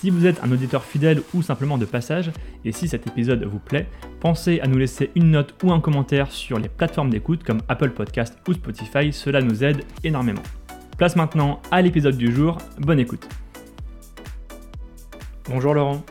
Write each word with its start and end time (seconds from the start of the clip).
Si 0.00 0.10
vous 0.10 0.26
êtes 0.26 0.44
un 0.44 0.52
auditeur 0.52 0.84
fidèle 0.84 1.22
ou 1.34 1.42
simplement 1.42 1.76
de 1.76 1.84
passage, 1.84 2.30
et 2.64 2.70
si 2.70 2.86
cet 2.86 3.08
épisode 3.08 3.42
vous 3.42 3.58
plaît, 3.58 3.88
pensez 4.20 4.60
à 4.60 4.68
nous 4.68 4.78
laisser 4.78 5.10
une 5.16 5.32
note 5.32 5.56
ou 5.64 5.72
un 5.72 5.80
commentaire 5.80 6.30
sur 6.30 6.60
les 6.60 6.68
plateformes 6.68 7.10
d'écoute 7.10 7.42
comme 7.42 7.62
Apple 7.66 7.90
Podcast 7.90 8.38
ou 8.46 8.52
Spotify, 8.52 9.12
cela 9.12 9.42
nous 9.42 9.64
aide 9.64 9.82
énormément. 10.04 10.44
Place 10.98 11.16
maintenant 11.16 11.60
à 11.72 11.82
l'épisode 11.82 12.16
du 12.16 12.32
jour, 12.32 12.58
bonne 12.78 13.00
écoute. 13.00 13.28
Bonjour 15.48 15.74
Laurent. 15.74 16.04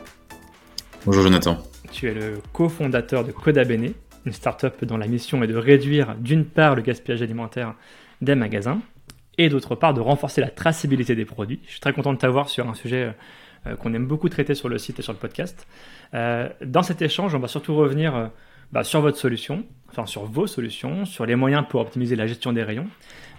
Bonjour 1.06 1.22
Jonathan. 1.22 1.56
Tu 1.90 2.08
es 2.08 2.14
le 2.14 2.42
cofondateur 2.52 3.24
de 3.24 3.32
Coda 3.32 3.64
Bene, 3.64 3.94
une 4.26 4.32
startup 4.34 4.84
dont 4.84 4.98
la 4.98 5.06
mission 5.06 5.42
est 5.42 5.46
de 5.46 5.56
réduire 5.56 6.14
d'une 6.16 6.44
part 6.44 6.74
le 6.74 6.82
gaspillage 6.82 7.22
alimentaire 7.22 7.74
des 8.20 8.34
magasins 8.34 8.82
et 9.38 9.48
d'autre 9.48 9.76
part 9.76 9.94
de 9.94 10.02
renforcer 10.02 10.42
la 10.42 10.50
traçabilité 10.50 11.14
des 11.14 11.24
produits. 11.24 11.60
Je 11.64 11.70
suis 11.70 11.80
très 11.80 11.94
content 11.94 12.12
de 12.12 12.18
t'avoir 12.18 12.50
sur 12.50 12.68
un 12.68 12.74
sujet 12.74 13.04
euh, 13.04 13.12
qu'on 13.76 13.94
aime 13.94 14.06
beaucoup 14.06 14.28
traiter 14.28 14.54
sur 14.54 14.68
le 14.68 14.78
site 14.78 14.98
et 14.98 15.02
sur 15.02 15.12
le 15.12 15.18
podcast. 15.18 15.66
Euh, 16.14 16.48
dans 16.64 16.82
cet 16.82 17.02
échange, 17.02 17.34
on 17.34 17.38
va 17.38 17.48
surtout 17.48 17.76
revenir 17.76 18.14
euh, 18.14 18.26
bah, 18.72 18.84
sur 18.84 19.00
votre 19.00 19.16
solution, 19.16 19.64
enfin 19.90 20.06
sur 20.06 20.24
vos 20.24 20.46
solutions, 20.46 21.04
sur 21.04 21.26
les 21.26 21.36
moyens 21.36 21.64
pour 21.68 21.80
optimiser 21.80 22.16
la 22.16 22.26
gestion 22.26 22.52
des 22.52 22.62
rayons. 22.62 22.86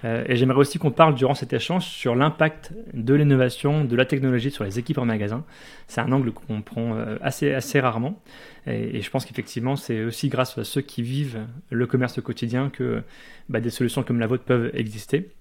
et 0.04 0.36
j'aimerais 0.38 0.60
aussi 0.60 0.80
qu'on 0.80 0.92
parle 0.92 1.14
durant 1.14 1.36
cet 1.36 1.52
échange 1.52 1.86
sur 1.86 2.16
l'impact 2.16 2.72
de 2.94 3.14
l'innovation, 3.14 3.84
de 3.84 3.96
la 3.96 4.06
technologie 4.06 4.50
sur 4.50 4.64
les 4.64 4.80
équipes 4.80 4.98
en 4.98 5.06
magasin. 5.06 5.44
C'est 5.88 6.00
un 6.02 6.12
angle 6.12 6.32
qu'on 6.32 6.62
prend 6.62 6.98
assez, 7.22 7.54
assez 7.54 7.80
rarement. 7.82 8.22
Et, 8.66 9.02
je 9.02 9.10
pense 9.10 9.26
qu'effectivement, 9.26 9.76
c'est 9.76 10.04
aussi 10.04 10.30
grâce 10.30 10.58
à 10.58 10.64
ceux 10.64 10.82
qui 10.82 11.04
vivent 11.04 11.42
le 11.70 11.86
commerce 11.86 12.18
au 12.18 12.22
quotidien 12.22 12.70
que 12.70 13.04
bah, 13.50 13.60
des 13.60 13.72
solutions 13.72 14.04
comme 14.04 14.20
la 14.20 14.28
vôtre 14.28 14.46
peuvent 14.46 14.72
exister. 14.74 15.32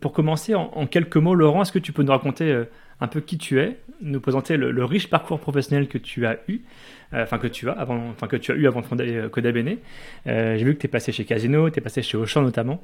pour 0.00 0.12
commencer, 0.12 0.54
en, 0.54 0.86
quelques 0.86 1.18
mots, 1.18 1.34
Laurent, 1.34 1.60
est-ce 1.60 1.72
que 1.72 1.78
tu 1.78 1.92
peux 1.92 2.02
nous 2.02 2.12
raconter 2.12 2.64
un 3.00 3.06
peu 3.06 3.20
qui 3.20 3.38
tu 3.38 3.60
es, 3.60 3.78
nous 4.00 4.20
présenter 4.20 4.56
le, 4.56 4.84
riche 4.84 5.08
parcours 5.08 5.40
professionnel 5.40 5.88
que 5.88 5.98
tu 5.98 6.26
as 6.26 6.38
eu, 6.48 6.60
euh, 7.12 7.22
enfin 7.22 7.38
que 7.38 7.46
tu 7.46 7.68
as 7.68 7.72
avant, 7.72 8.08
enfin 8.10 8.26
que 8.26 8.36
tu 8.36 8.52
as 8.52 8.54
eu 8.54 8.66
avant 8.66 8.80
de 8.80 8.86
fonder 8.86 9.16
euh, 9.16 9.28
Coda 9.28 9.52
Bene. 9.52 9.76
Euh, 10.26 10.56
j'ai 10.56 10.64
vu 10.64 10.74
que 10.74 10.80
tu 10.80 10.86
es 10.86 10.90
passé 10.90 11.12
chez 11.12 11.24
Casino, 11.24 11.70
tu 11.70 11.78
es 11.78 11.82
passé 11.82 12.02
chez 12.02 12.16
Auchan 12.16 12.42
notamment. 12.42 12.80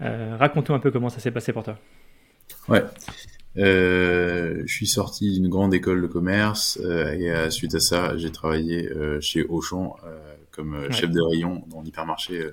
Raconte-nous 0.00 0.74
un 0.74 0.78
peu 0.78 0.90
comment 0.90 1.08
ça 1.08 1.18
s'est 1.18 1.32
passé 1.32 1.52
pour 1.52 1.64
toi. 1.64 1.76
Ouais. 2.68 2.84
je 3.56 4.64
suis 4.66 4.86
sorti 4.86 5.32
d'une 5.32 5.48
grande 5.48 5.74
école 5.74 6.02
de 6.02 6.06
commerce 6.06 6.78
et 6.78 7.50
suite 7.50 7.74
à 7.74 7.80
ça, 7.80 8.16
j'ai 8.16 8.30
travaillé 8.30 8.88
chez 9.20 9.44
Auchan 9.44 9.96
comme 10.52 10.92
chef 10.92 11.10
de 11.10 11.20
rayon 11.20 11.64
dans 11.68 11.82
l'hypermarché, 11.82 12.44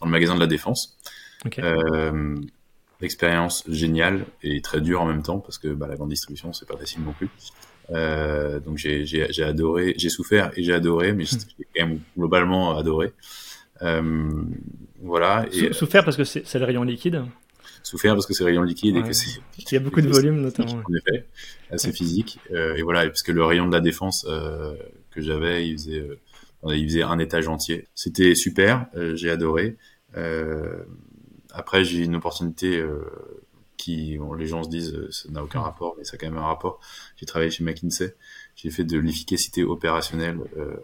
dans 0.00 0.06
le 0.06 0.10
magasin 0.10 0.34
de 0.34 0.40
la 0.40 0.48
Défense. 0.48 0.98
Okay 1.46 1.62
expérience 3.00 3.64
géniale 3.68 4.24
et 4.42 4.60
très 4.60 4.80
dure 4.80 5.02
en 5.02 5.06
même 5.06 5.22
temps 5.22 5.38
parce 5.38 5.58
que 5.58 5.68
bah, 5.68 5.86
la 5.86 5.96
grande 5.96 6.10
distribution 6.10 6.52
c'est 6.52 6.66
pas 6.66 6.76
facile 6.76 7.02
non 7.02 7.12
plus. 7.12 7.28
Euh, 7.90 8.60
donc 8.60 8.76
j'ai 8.76 9.42
adoré, 9.42 9.94
j'ai 9.96 10.10
souffert 10.10 10.50
et 10.56 10.62
j'ai 10.62 10.74
adoré, 10.74 11.12
mais 11.12 11.24
j'ai 11.24 11.38
quand 11.74 11.86
même 11.86 12.00
globalement 12.16 12.76
adoré. 12.76 13.12
Euh, 13.82 14.42
voilà. 15.00 15.46
Et, 15.52 15.72
souffert 15.72 16.04
parce 16.04 16.16
que 16.16 16.24
c'est 16.24 16.58
le 16.58 16.64
rayon 16.64 16.82
liquide. 16.82 17.24
Souffert 17.82 18.14
parce 18.14 18.26
que 18.26 18.34
c'est 18.34 18.44
le 18.44 18.50
rayon 18.50 18.62
liquide 18.62 18.96
et 18.96 19.02
que 19.02 19.12
c'est. 19.12 19.40
Il 19.58 19.72
y 19.72 19.76
a 19.76 19.80
beaucoup 19.80 20.00
de 20.00 20.08
volume 20.08 20.40
notamment. 20.40 20.82
En 20.84 20.94
effet, 20.94 21.26
assez 21.70 21.92
physique. 21.92 22.38
Euh, 22.50 22.76
et 22.76 22.82
voilà, 22.82 23.06
parce 23.06 23.22
que 23.22 23.32
le 23.32 23.44
rayon 23.44 23.66
de 23.66 23.72
la 23.72 23.80
défense 23.80 24.26
euh, 24.28 24.74
que 25.10 25.20
j'avais, 25.20 25.68
il 25.68 25.78
faisait, 25.78 26.00
euh, 26.00 26.76
il 26.76 26.88
faisait 26.88 27.02
un 27.02 27.18
étage 27.18 27.48
entier. 27.48 27.86
C'était 27.94 28.34
super, 28.34 28.86
euh, 28.96 29.14
j'ai 29.14 29.30
adoré. 29.30 29.76
Euh, 30.16 30.82
après, 31.52 31.84
j'ai 31.84 32.04
une 32.04 32.16
opportunité 32.16 32.78
euh, 32.78 33.00
qui, 33.76 34.18
bon, 34.18 34.34
les 34.34 34.46
gens 34.46 34.62
se 34.62 34.68
disent, 34.68 34.94
euh, 34.94 35.10
ça 35.10 35.30
n'a 35.30 35.42
aucun 35.42 35.60
rapport, 35.60 35.94
mais 35.96 36.04
ça 36.04 36.14
a 36.14 36.18
quand 36.18 36.26
même 36.26 36.38
un 36.38 36.46
rapport. 36.46 36.80
J'ai 37.16 37.26
travaillé 37.26 37.50
chez 37.50 37.64
McKinsey. 37.64 38.14
J'ai 38.56 38.70
fait 38.70 38.84
de 38.84 38.98
l'efficacité 38.98 39.64
opérationnelle 39.64 40.38
euh, 40.56 40.76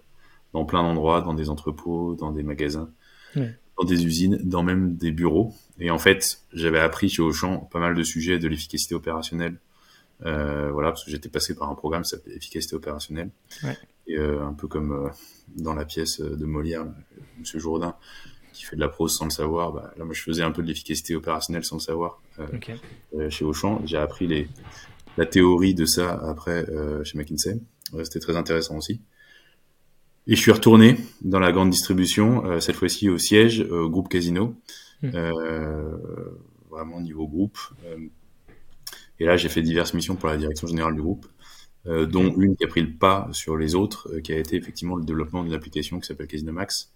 dans 0.55 0.65
plein 0.65 0.83
d'endroits, 0.83 1.21
dans 1.21 1.35
des 1.35 1.51
entrepôts, 1.51 2.15
dans 2.15 2.33
des 2.33 2.43
magasins, 2.43 2.89
dans 3.37 3.85
des 3.85 4.07
usines, 4.07 4.39
dans 4.43 4.63
même 4.63 4.97
des 4.97 5.13
bureaux. 5.13 5.53
Et 5.79 5.91
en 5.91 5.99
fait, 5.99 6.41
j'avais 6.53 6.81
appris 6.81 7.11
chez 7.11 7.21
Auchan 7.21 7.59
pas 7.59 7.81
mal 7.81 7.95
de 7.95 8.03
sujets 8.03 8.39
de 8.39 8.49
l'efficacité 8.49 8.95
opérationnelle. 8.95 9.59
Euh, 10.25 10.71
voilà, 10.73 10.91
parce 10.91 11.05
que 11.05 11.11
j'étais 11.11 11.29
passé 11.29 11.55
par 11.55 11.69
un 11.69 11.75
programme 11.75 12.05
qui 12.05 12.11
s'appelait 12.11 12.37
efficacité 12.37 12.77
opérationnelle. 12.77 13.31
Ouais. 13.63 13.77
Et 14.07 14.17
euh, 14.17 14.47
un 14.47 14.55
peu 14.55 14.69
comme 14.69 15.11
dans 15.57 15.75
la 15.75 15.85
pièce 15.85 16.21
de 16.21 16.47
Molière, 16.47 16.87
Monsieur 17.39 17.59
Jourdain, 17.59 17.97
qui 18.55 18.65
fait 18.65 18.77
de 18.77 18.81
la 18.81 18.89
prose 18.89 19.15
sans 19.15 19.25
le 19.25 19.31
savoir, 19.31 19.73
bah, 19.73 19.93
là 19.99 20.05
moi 20.05 20.15
je 20.15 20.23
faisais 20.23 20.43
un 20.43 20.53
peu 20.53 20.63
de 20.63 20.69
l'efficacité 20.69 21.17
opérationnelle 21.17 21.65
sans 21.65 21.77
le 21.77 21.81
savoir 21.81 22.23
euh, 22.39 22.47
euh, 23.15 23.29
chez 23.29 23.45
Auchan. 23.45 23.83
J'ai 23.85 23.99
appris 23.99 24.27
les, 24.27 24.49
la 25.19 25.27
théorie 25.27 25.75
de 25.75 25.85
ça 25.85 26.13
après 26.13 26.65
euh, 26.71 27.03
chez 27.05 27.19
McKinsey. 27.19 27.59
C'était 28.05 28.21
très 28.21 28.37
intéressant 28.37 28.77
aussi. 28.77 29.01
Et 30.27 30.37
je 30.37 30.41
suis 30.41 30.53
retourné 30.53 30.97
dans 31.21 31.39
la 31.39 31.53
grande 31.53 31.71
distribution, 31.71 32.61
cette 32.61 32.77
fois-ci 32.77 33.11
au 33.11 33.19
siège, 33.19 33.61
au 33.61 33.91
groupe 33.91 34.09
Casino, 34.09 34.55
hmm. 35.03 35.11
vraiment 36.71 37.01
niveau 37.01 37.29
groupe. 37.29 37.59
et 39.21 39.27
là 39.27 39.37
j'ai 39.37 39.51
fait 39.51 39.61
diverses 39.61 39.93
missions 39.93 40.17
pour 40.17 40.31
la 40.31 40.39
direction 40.39 40.67
générale 40.67 40.95
du 40.95 41.03
groupe. 41.03 41.27
dont 41.85 42.35
une 42.39 42.57
qui 42.57 42.65
a 42.65 42.69
pris 42.69 42.81
le 42.81 42.95
pas 42.95 43.29
sur 43.33 43.59
les 43.59 43.75
autres, 43.75 44.19
qui 44.21 44.33
a 44.33 44.39
été 44.39 44.57
effectivement 44.57 44.97
le 44.97 45.05
développement 45.05 45.45
d'une 45.45 45.53
application 45.53 46.01
qui 46.01 46.07
s'appelle 46.07 46.27
Casino 46.27 46.53
Max, 46.53 46.95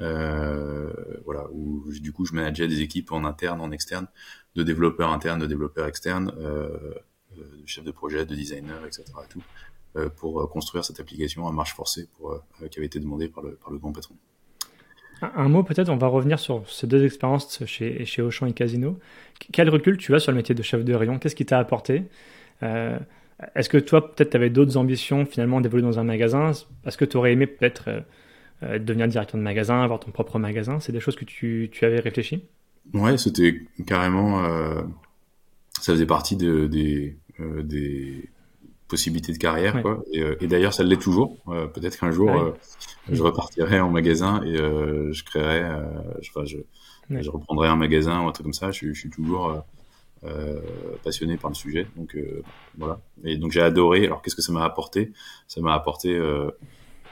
euh, 0.00 0.90
voilà, 1.24 1.46
où 1.52 1.84
du 2.00 2.12
coup 2.12 2.24
je 2.24 2.34
manageais 2.34 2.66
des 2.66 2.80
équipes 2.80 3.12
en 3.12 3.24
interne, 3.24 3.60
en 3.60 3.70
externe, 3.70 4.08
de 4.54 4.62
développeurs 4.62 5.10
internes, 5.12 5.40
de 5.40 5.46
développeurs 5.46 5.86
externes, 5.86 6.32
euh, 6.38 6.94
euh, 7.38 7.60
de 7.60 7.66
chefs 7.66 7.84
de 7.84 7.90
projet, 7.90 8.24
de 8.24 8.34
designers, 8.34 8.86
etc. 8.86 9.04
Tout, 9.28 9.42
pour 10.16 10.48
construire 10.50 10.84
cette 10.84 11.00
application 11.00 11.46
à 11.46 11.52
marche 11.52 11.74
forcée 11.74 12.08
pour, 12.16 12.42
qui 12.70 12.78
avait 12.78 12.86
été 12.86 12.98
demandée 12.98 13.28
par 13.28 13.42
le, 13.44 13.56
par 13.56 13.70
le 13.70 13.78
grand 13.78 13.92
patron. 13.92 14.14
Un 15.20 15.48
mot 15.48 15.62
peut-être, 15.62 15.88
on 15.88 15.96
va 15.96 16.06
revenir 16.06 16.38
sur 16.38 16.68
ces 16.68 16.86
deux 16.86 17.04
expériences 17.04 17.64
chez, 17.66 18.04
chez 18.04 18.22
Auchan 18.22 18.46
et 18.46 18.52
Casino. 18.52 18.98
Quel 19.52 19.68
recul 19.68 19.96
tu 19.96 20.14
as 20.14 20.18
sur 20.18 20.32
le 20.32 20.36
métier 20.36 20.54
de 20.54 20.62
chef 20.62 20.84
de 20.84 20.94
rayon? 20.94 21.18
Qu'est-ce 21.18 21.36
qui 21.36 21.46
t'a 21.46 21.58
apporté? 21.58 22.04
Est-ce 23.54 23.68
que 23.68 23.78
toi, 23.78 24.14
peut-être, 24.14 24.30
tu 24.30 24.36
avais 24.36 24.50
d'autres 24.50 24.76
ambitions 24.76 25.26
finalement 25.26 25.60
d'évoluer 25.60 25.82
dans 25.82 25.98
un 25.98 26.04
magasin? 26.04 26.52
Est-ce 26.86 26.96
que 26.96 27.04
tu 27.04 27.16
aurais 27.16 27.32
aimé 27.32 27.46
peut-être 27.46 28.04
euh, 28.62 28.78
devenir 28.78 29.08
directeur 29.08 29.38
de 29.38 29.42
magasin, 29.42 29.82
avoir 29.82 30.00
ton 30.00 30.10
propre 30.10 30.38
magasin? 30.38 30.80
C'est 30.80 30.92
des 30.92 31.00
choses 31.00 31.16
que 31.16 31.24
tu, 31.24 31.68
tu 31.72 31.84
avais 31.84 31.98
réfléchi 32.00 32.44
Ouais, 32.94 33.16
c'était 33.18 33.62
carrément. 33.86 34.44
Euh, 34.44 34.82
ça 35.80 35.92
faisait 35.92 36.06
partie 36.06 36.36
de, 36.36 36.66
des, 36.66 37.16
euh, 37.40 37.62
des 37.62 38.28
possibilités 38.92 39.32
de 39.32 39.38
carrière. 39.38 39.82
Quoi. 39.82 40.02
Et, 40.12 40.22
et 40.40 40.46
d'ailleurs, 40.46 40.74
ça 40.74 40.82
l'est 40.82 41.00
toujours. 41.00 41.36
Peut-être 41.74 41.98
qu'un 41.98 42.10
jour, 42.10 42.54
je 43.10 43.22
repartirai 43.22 43.80
en 43.80 43.90
magasin 43.90 44.42
et 44.44 44.56
je 44.56 45.24
créerai. 45.24 45.62
je, 46.20 46.30
enfin, 46.30 46.44
je, 46.44 46.58
je, 47.10 47.30
reprendrai 47.30 47.68
un 47.68 47.76
magasin 47.76 48.22
ou 48.22 48.28
un 48.28 48.32
truc 48.32 48.44
comme 48.44 48.52
ça. 48.52 48.70
Je, 48.70 48.92
je 48.92 48.98
suis 48.98 49.10
toujours. 49.10 49.64
passionné 51.02 51.36
par 51.36 51.50
le 51.50 51.56
sujet. 51.56 51.86
Donc 51.96 52.16
voilà. 52.78 53.00
Et 53.24 53.36
donc 53.36 53.50
j'ai 53.52 53.62
adoré. 53.62 54.04
Alors 54.04 54.22
qu'est-ce 54.22 54.36
que 54.36 54.42
ça 54.42 54.52
m'a 54.52 54.64
apporté? 54.64 55.12
Ça 55.48 55.60
m'a 55.60 55.74
apporté 55.74 56.20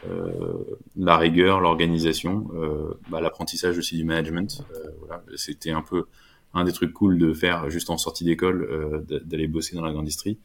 euh, 0.06 0.78
la 0.96 1.18
rigueur, 1.18 1.60
l'organisation, 1.60 2.48
euh, 2.54 2.94
bah, 3.10 3.20
l'apprentissage 3.20 3.76
aussi 3.76 3.96
du 3.96 4.04
management. 4.04 4.64
Euh, 4.74 4.90
voilà, 5.00 5.22
c'était 5.36 5.72
un 5.72 5.82
peu 5.82 6.06
un 6.54 6.64
des 6.64 6.72
trucs 6.72 6.92
cool 6.92 7.18
de 7.18 7.32
faire 7.32 7.70
juste 7.70 7.90
en 7.90 7.98
sortie 7.98 8.24
d'école, 8.24 9.04
d'aller 9.24 9.46
bosser 9.46 9.76
dans 9.76 9.84
la 9.84 9.92
grande 9.92 10.02
industrie. 10.02 10.38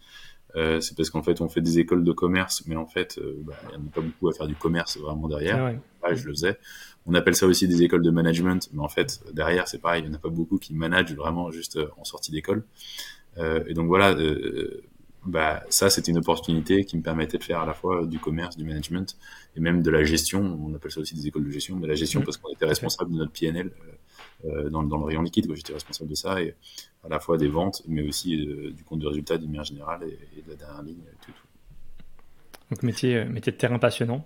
Euh, 0.56 0.80
c'est 0.80 0.96
parce 0.96 1.10
qu'en 1.10 1.22
fait, 1.22 1.42
on 1.42 1.50
fait 1.50 1.62
des 1.62 1.80
écoles 1.80 2.04
de 2.04 2.12
commerce, 2.12 2.63
mais 2.68 2.75
en 2.75 2.86
fait, 2.86 3.19
bah, 3.44 3.54
il 3.74 3.81
n'y 3.81 3.88
a 3.88 3.92
pas 3.92 4.02
beaucoup 4.02 4.30
à 4.30 4.34
faire 4.34 4.48
du 4.48 4.56
commerce 4.56 4.98
vraiment 4.98 5.28
derrière. 5.28 5.74
Ah 6.02 6.13
je 6.13 6.25
le 6.28 6.34
faisais. 6.34 6.57
On 7.06 7.13
appelle 7.13 7.36
ça 7.36 7.46
aussi 7.46 7.68
des 7.68 7.84
écoles 7.84 8.04
de 8.04 8.12
management, 8.12 8.69
mais 8.74 8.81
en 8.81 8.88
fait, 8.88 9.22
derrière, 9.34 9.68
c'est 9.68 9.80
pareil, 9.80 10.04
il 10.04 10.10
n'y 10.10 10.16
en 10.16 10.18
a 10.18 10.22
pas 10.22 10.30
beaucoup 10.30 10.57
qui 10.57 10.74
managent 10.74 11.16
vraiment 11.16 11.52
juste 11.52 11.80
en 11.98 12.04
sortie 12.04 12.31
d'école. 12.31 12.63
Euh, 13.38 13.63
et 13.68 13.74
donc 13.74 13.88
voilà, 13.88 14.16
bah, 15.25 15.63
ça, 15.69 15.90
c'était 15.90 16.12
une 16.12 16.19
opportunité 16.19 16.86
qui 16.86 16.98
me 16.98 17.02
permettait 17.02 17.38
de 17.38 17.44
faire 17.44 17.60
à 17.60 17.66
la 17.66 17.74
fois 17.74 18.06
du 18.06 18.19
commerce, 18.19 18.57
du 18.57 18.63
management 18.63 19.18
et 19.56 19.60
même 19.60 19.81
de 19.81 19.90
la 19.90 20.04
gestion. 20.04 20.60
On 20.63 20.74
appelle 20.75 20.92
ça 20.92 21.00
aussi 21.00 21.16
des 21.16 21.28
écoles 21.28 21.46
de 21.46 21.52
gestion, 21.52 21.75
mais 21.75 21.88
la 21.88 21.96
gestion 21.96 22.22
parce 22.22 22.38
qu'on 22.38 22.54
était 22.54 22.66
responsable 22.66 23.12
de 23.12 23.18
notre 23.18 23.31
PNL 23.31 23.68
euh, 23.68 23.69
euh, 23.69 23.94
dans, 24.69 24.83
dans, 24.83 24.97
le 24.97 25.06
rayon 25.06 25.21
liquide. 25.21 25.51
J'étais 25.56 25.74
responsable 25.74 26.09
de 26.09 26.15
ça 26.15 26.42
et 26.42 26.56
à 27.06 27.09
la 27.09 27.19
fois 27.19 27.38
des 27.38 27.47
ventes, 27.47 27.83
mais 27.88 28.01
aussi 28.07 28.36
euh, 28.36 28.71
du 28.71 28.83
compte 28.83 29.00
de 29.00 29.07
résultat 29.07 29.38
d'une 29.38 29.50
manière 29.50 29.63
générale 29.63 30.03
et, 30.03 30.42
de 30.42 30.50
la 30.50 30.56
dernière 30.56 30.81
ligne. 30.81 31.03
Tout, 31.21 31.31
Donc 32.71 32.83
métier, 32.83 33.25
métier 33.25 33.51
de 33.51 33.57
terrain 33.57 33.80
passionnant. 33.80 34.25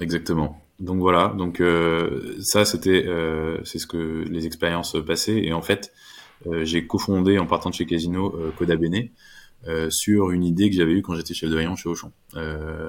Exactement. 0.00 0.62
donc 0.78 0.98
voilà, 0.98 1.28
donc 1.36 1.60
euh, 1.60 2.36
ça 2.40 2.64
c'était 2.64 3.04
euh, 3.06 3.62
c'est 3.64 3.78
ce 3.78 3.86
que 3.86 4.24
les 4.30 4.46
expériences 4.46 4.96
passées 5.06 5.42
et 5.44 5.52
en 5.52 5.60
fait 5.60 5.92
euh, 6.46 6.64
j'ai 6.64 6.86
cofondé 6.86 7.38
en 7.38 7.46
partant 7.46 7.68
de 7.68 7.74
chez 7.74 7.84
Casino 7.84 8.34
Coda 8.56 8.76
Bene 8.76 9.08
sur 9.90 10.30
une 10.30 10.42
idée 10.42 10.70
que 10.70 10.76
j'avais 10.76 10.92
eue 10.92 11.02
quand 11.02 11.14
j'étais 11.16 11.34
chef 11.34 11.50
de 11.50 11.56
rayon 11.56 11.76
chez 11.76 11.90
Auchan, 11.90 12.12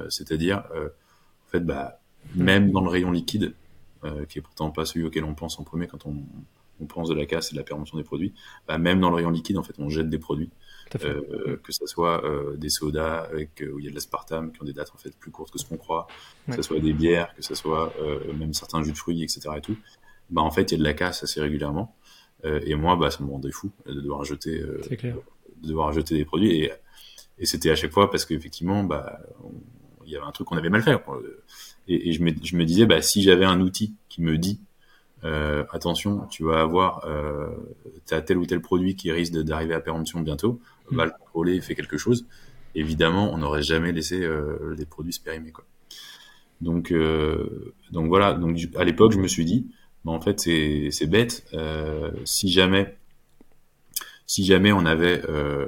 c'est-à-dire 0.07 0.63
en 0.73 1.51
fait 1.51 1.59
bah 1.59 1.99
même 2.33 2.71
dans 2.71 2.79
le 2.79 2.89
rayon 2.89 3.11
liquide 3.11 3.55
qui 4.29 4.39
est 4.39 4.41
pourtant 4.41 4.71
pas 4.71 4.85
celui 4.85 5.05
auquel 5.05 5.25
on 5.25 5.33
pense 5.33 5.59
en 5.59 5.65
premier 5.65 5.87
quand 5.87 6.05
on, 6.05 6.15
on 6.81 6.85
pense 6.85 7.09
de 7.09 7.13
la 7.13 7.25
casse 7.25 7.51
et 7.51 7.55
de 7.55 7.59
la 7.59 7.63
péremption 7.63 7.97
des 7.97 8.03
produits, 8.03 8.33
bah, 8.67 8.77
même 8.77 8.99
dans 8.99 9.09
le 9.09 9.15
rayon 9.15 9.29
liquide 9.29 9.57
en 9.57 9.63
fait 9.63 9.75
on 9.77 9.89
jette 9.89 10.09
des 10.09 10.19
produits 10.19 10.49
euh, 11.03 11.57
que 11.63 11.71
ce 11.71 11.85
soit 11.85 12.23
euh, 12.25 12.57
des 12.57 12.69
sodas 12.69 13.21
avec, 13.31 13.61
euh, 13.61 13.71
où 13.71 13.79
il 13.79 13.85
y 13.85 13.87
a 13.87 13.91
de 13.91 13.95
l'aspartame 13.95 14.51
qui 14.51 14.61
ont 14.61 14.65
des 14.65 14.73
dates 14.73 14.91
en 14.93 14.97
fait 14.97 15.15
plus 15.17 15.31
courtes 15.31 15.51
que 15.51 15.59
ce 15.59 15.65
qu'on 15.65 15.77
croit, 15.77 16.07
que 16.47 16.55
ce 16.55 16.61
soit 16.61 16.79
des 16.79 16.93
bières, 16.93 17.33
que 17.35 17.41
ce 17.41 17.55
soit 17.55 17.93
même 18.37 18.53
certains 18.53 18.83
jus 18.83 18.91
de 18.91 18.97
fruits, 18.97 19.23
etc. 19.23 19.41
Et 19.57 19.61
tout, 19.61 19.77
bah 20.29 20.41
en 20.41 20.51
fait 20.51 20.71
il 20.71 20.73
y 20.73 20.75
a 20.75 20.79
de 20.79 20.83
la 20.83 20.93
casse 20.93 21.23
assez 21.23 21.39
régulièrement. 21.39 21.95
et 22.43 22.75
moi, 22.75 22.95
bah 22.95 23.11
ça 23.11 23.23
me 23.23 23.29
rendait 23.29 23.51
fou 23.51 23.71
de 23.85 24.01
devoir 24.01 24.23
jeter, 24.25 24.59
de 24.59 25.67
devoir 25.67 25.93
jeter 25.93 26.15
des 26.17 26.25
produits. 26.25 26.51
Et, 26.51 26.71
et 27.39 27.45
c'était 27.45 27.71
à 27.71 27.75
chaque 27.75 27.91
fois 27.91 28.11
parce 28.11 28.25
qu'effectivement, 28.25 28.83
bah 28.83 29.19
il 30.05 30.11
y 30.11 30.15
avait 30.15 30.25
un 30.25 30.31
truc 30.31 30.47
qu'on 30.47 30.57
avait 30.57 30.69
mal 30.69 30.83
fait. 30.83 30.97
Et, 31.87 32.09
et 32.09 32.13
je, 32.13 32.21
me, 32.21 32.31
je 32.43 32.55
me 32.55 32.65
disais, 32.65 32.85
bah 32.85 33.01
si 33.01 33.23
j'avais 33.23 33.45
un 33.45 33.61
outil 33.61 33.95
qui 34.09 34.21
me 34.21 34.37
dit 34.37 34.59
euh, 35.23 35.63
attention, 35.71 36.27
tu 36.29 36.43
vas 36.43 36.61
avoir 36.61 37.05
euh, 37.05 37.49
as 38.11 38.21
tel 38.21 38.37
ou 38.37 38.45
tel 38.45 38.61
produit 38.61 38.95
qui 38.95 39.11
risque 39.11 39.33
d'arriver 39.33 39.73
à 39.73 39.79
péremption 39.79 40.19
bientôt, 40.19 40.59
mm. 40.89 40.95
va 40.95 41.05
le 41.05 41.11
contrôler 41.11 41.55
et 41.55 41.61
fait 41.61 41.75
quelque 41.75 41.97
chose. 41.97 42.25
Évidemment, 42.73 43.31
on 43.33 43.37
n'aurait 43.37 43.63
jamais 43.63 43.91
laissé 43.91 44.23
euh, 44.23 44.75
les 44.77 44.85
produits 44.85 45.13
se 45.13 45.19
périmer. 45.19 45.51
Quoi. 45.51 45.65
Donc, 46.61 46.91
euh, 46.91 47.73
donc 47.91 48.07
voilà. 48.07 48.33
Donc 48.33 48.57
à 48.75 48.83
l'époque, 48.83 49.11
je 49.11 49.19
me 49.19 49.27
suis 49.27 49.45
dit, 49.45 49.67
bah, 50.05 50.11
en 50.11 50.21
fait, 50.21 50.39
c'est 50.39 51.07
bête. 51.07 51.45
Euh, 51.53 52.11
si 52.23 52.49
jamais, 52.49 52.97
si 54.27 54.45
jamais 54.45 54.71
on 54.71 54.85
avait 54.85 55.21
euh, 55.27 55.67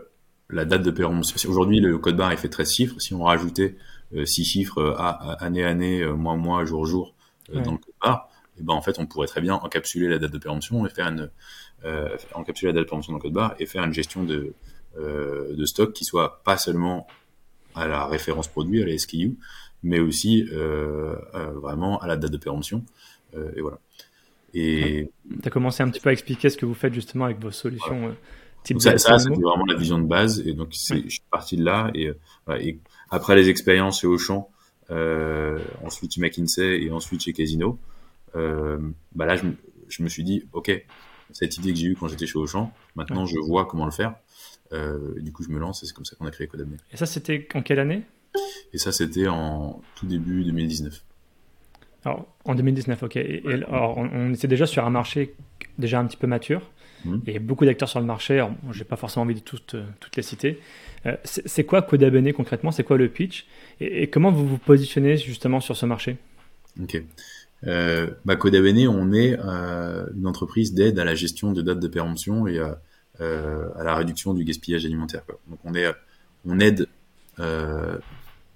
la 0.50 0.66
date 0.66 0.84
de 0.84 0.92
péremption, 0.92 1.50
aujourd'hui 1.50 1.80
le 1.80 1.98
code 1.98 2.16
barre 2.16 2.32
est 2.32 2.38
fait 2.38 2.50
13 2.50 2.72
chiffres. 2.72 2.96
Si 3.00 3.14
on 3.14 3.24
rajoutait 3.24 3.76
6 4.24 4.46
chiffres 4.46 4.96
à, 4.98 5.34
année 5.44 5.64
année, 5.64 6.06
mois 6.06 6.36
mois, 6.36 6.66
jour 6.66 6.86
jour 6.86 7.16
dans 7.52 7.72
le 7.72 7.78
code 7.78 7.96
barre 8.02 8.30
et 8.60 8.64
ben 8.64 8.74
en 8.74 8.82
fait 8.82 9.00
on 9.00 9.06
pourrait 9.06 9.28
très 9.28 9.42
bien 9.42 9.56
encapsuler 9.56 10.08
la 10.08 10.20
date 10.20 10.32
de 10.32 10.38
péremption 10.38 10.86
et 10.86 10.90
faire 10.90 11.08
une 11.08 11.30
euh, 11.86 12.16
encapsuler 12.34 12.72
la 12.72 12.80
date 12.80 12.86
de 12.86 12.90
péremption 12.90 13.14
dans 13.14 13.18
le 13.18 13.22
code 13.22 13.34
barre 13.34 13.56
et 13.60 13.66
faire 13.66 13.84
une 13.84 13.94
gestion 13.94 14.24
de 14.24 14.54
euh, 14.98 15.56
de 15.56 15.66
stock 15.66 15.94
qui 15.94 16.06
soit 16.06 16.44
pas 16.44 16.58
seulement 16.58 17.08
à 17.76 17.88
la 17.88 18.06
référence 18.06 18.48
produit 18.48 18.84
à 18.84 18.86
la 18.86 18.98
SKU 18.98 19.38
mais 19.84 20.00
aussi 20.00 20.48
euh, 20.52 21.16
euh, 21.36 21.52
vraiment 21.52 22.00
à 22.00 22.08
la 22.08 22.16
date 22.16 22.32
de 22.32 22.38
péremption. 22.38 22.84
Euh, 23.36 23.52
et 23.56 23.62
voilà. 23.62 23.78
Et 24.54 25.10
tu 25.42 25.48
as 25.48 25.52
commencé 25.52 25.84
un 25.84 25.90
petit 25.90 26.00
peu 26.00 26.10
à 26.10 26.14
expliquer 26.14 26.50
ce 26.50 26.58
que 26.58 26.66
vous 26.66 26.74
faites 26.74 26.94
justement 26.94 27.26
avec 27.26 27.40
vos 27.40 27.52
solutions 27.52 28.08
euh, 28.08 28.12
type 28.64 28.80
ça, 28.80 28.98
ça 28.98 29.18
c'était 29.18 29.42
vraiment 29.42 29.66
la 29.66 29.76
vision 29.76 29.98
de 29.98 30.06
base 30.06 30.40
et 30.46 30.54
donc 30.54 30.70
je 30.72 30.78
suis 31.10 31.24
parti 31.32 31.58
de 31.58 31.66
là 31.66 31.92
et, 31.96 32.12
et 32.60 32.80
après 33.10 33.36
les 33.36 33.50
expériences 33.50 34.02
chez 34.02 34.08
Auchan 34.08 34.50
ensuite 35.84 36.14
chez 36.14 36.22
McKinsey 36.22 36.84
et 36.84 36.92
ensuite 36.92 37.24
chez 37.24 37.34
Casino 37.34 37.80
bah 38.34 39.26
là, 39.26 39.36
je, 39.36 39.46
je, 39.88 40.04
me 40.04 40.10
suis 40.10 40.24
dit, 40.24 40.46
ok, 40.54 40.72
cette 41.32 41.58
idée 41.58 41.74
que 41.74 41.80
j'ai 41.80 41.88
eue 41.88 41.96
quand 41.96 42.08
j'étais 42.08 42.28
chez 42.28 42.38
Auchan, 42.38 42.74
maintenant 42.96 43.26
je 43.26 43.38
vois 43.40 43.66
comment 43.66 43.86
le 43.86 43.92
faire. 43.92 44.16
Euh, 44.74 45.20
du 45.20 45.32
coup, 45.32 45.44
je 45.44 45.50
me 45.50 45.60
lance 45.60 45.84
et 45.84 45.86
c'est 45.86 45.94
comme 45.94 46.06
ça 46.06 46.16
qu'on 46.16 46.26
a 46.26 46.32
créé 46.32 46.48
Codabney. 46.48 46.78
Et 46.92 46.98
ça, 46.98 47.06
c'était 47.06 47.48
en 47.54 47.62
quelle 47.62 47.80
année? 47.80 48.04
Et 48.74 48.78
ça, 48.78 48.92
c'était 48.92 49.28
en 49.28 49.82
tout 49.96 50.08
début 50.08 50.44
2019. 50.44 51.04
Alors, 52.06 52.26
en 52.44 52.56
2019, 52.56 53.04
ok. 53.04 53.16
Et, 53.18 53.44
alors, 53.46 53.98
on, 53.98 54.34
était 54.34 54.48
déjà 54.48 54.66
sur 54.66 54.86
un 54.86 54.90
marché 54.90 55.36
déjà 55.78 56.00
un 56.00 56.06
petit 56.06 56.18
peu 56.18 56.28
mature. 56.28 56.72
Mmh. 57.06 57.18
Il 57.28 57.34
y 57.34 57.36
a 57.36 57.40
beaucoup 57.40 57.66
d'acteurs 57.66 57.90
sur 57.90 58.00
le 58.00 58.06
marché. 58.06 58.46
Je 58.72 58.80
n'ai 58.80 58.86
pas 58.86 58.96
forcément 58.96 59.24
envie 59.24 59.36
de 59.36 59.40
toutes, 59.40 59.76
toutes 60.00 60.16
les 60.16 60.24
citer. 60.24 60.60
Euh, 61.06 61.16
c'est 61.24 61.66
quoi 61.66 61.82
Codabene 61.82 62.34
concrètement? 62.34 62.72
C'est 62.72 62.84
quoi 62.84 62.98
le 62.98 63.10
pitch? 63.10 63.46
Et, 63.80 64.04
et, 64.04 64.08
comment 64.10 64.32
vous 64.32 64.48
vous 64.48 64.58
positionnez 64.58 65.18
justement 65.18 65.60
sur 65.60 65.78
ce 65.78 65.86
marché? 65.86 66.18
Ok. 66.82 67.02
Euh, 67.66 68.10
bah, 68.26 68.36
Codabene, 68.36 68.88
on 68.88 69.14
est 69.14 69.38
euh, 69.40 70.06
une 70.16 70.28
entreprise 70.28 70.74
d'aide 70.74 71.00
à 71.00 71.06
la 71.06 71.16
gestion 71.16 71.52
de 71.52 71.62
dates 71.62 71.80
de 71.80 71.88
péremption 71.88 72.48
et 72.48 72.60
à, 72.60 72.82
euh, 73.22 73.70
à 73.76 73.84
la 73.84 73.96
réduction 73.96 74.34
du 74.34 74.44
gaspillage 74.44 74.86
alimentaire. 74.86 75.26
Quoi. 75.26 75.40
Donc 75.50 75.60
on, 75.64 75.74
est, 75.74 75.92
on 76.46 76.60
aide 76.60 76.88
euh, 77.40 77.98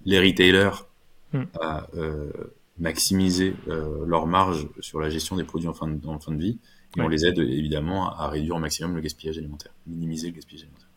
les 0.04 0.18
retailers 0.18 0.86
mm. 1.32 1.42
à 1.60 1.86
euh, 1.96 2.30
maximiser 2.78 3.54
euh, 3.68 4.04
leur 4.06 4.26
marge 4.26 4.68
sur 4.80 5.00
la 5.00 5.10
gestion 5.10 5.36
des 5.36 5.44
produits 5.44 5.68
en 5.68 5.74
fin 5.74 5.88
de, 5.88 6.06
en 6.06 6.18
fin 6.18 6.32
de 6.32 6.40
vie 6.40 6.58
et 6.96 7.00
ouais. 7.00 7.06
on 7.06 7.08
les 7.08 7.26
aide 7.26 7.38
évidemment 7.38 8.10
à 8.14 8.28
réduire 8.28 8.56
au 8.56 8.60
maximum 8.60 8.94
le 8.94 9.00
gaspillage 9.00 9.38
alimentaire, 9.38 9.72
minimiser 9.86 10.28
le 10.28 10.34
gaspillage 10.34 10.64
alimentaire. 10.64 10.88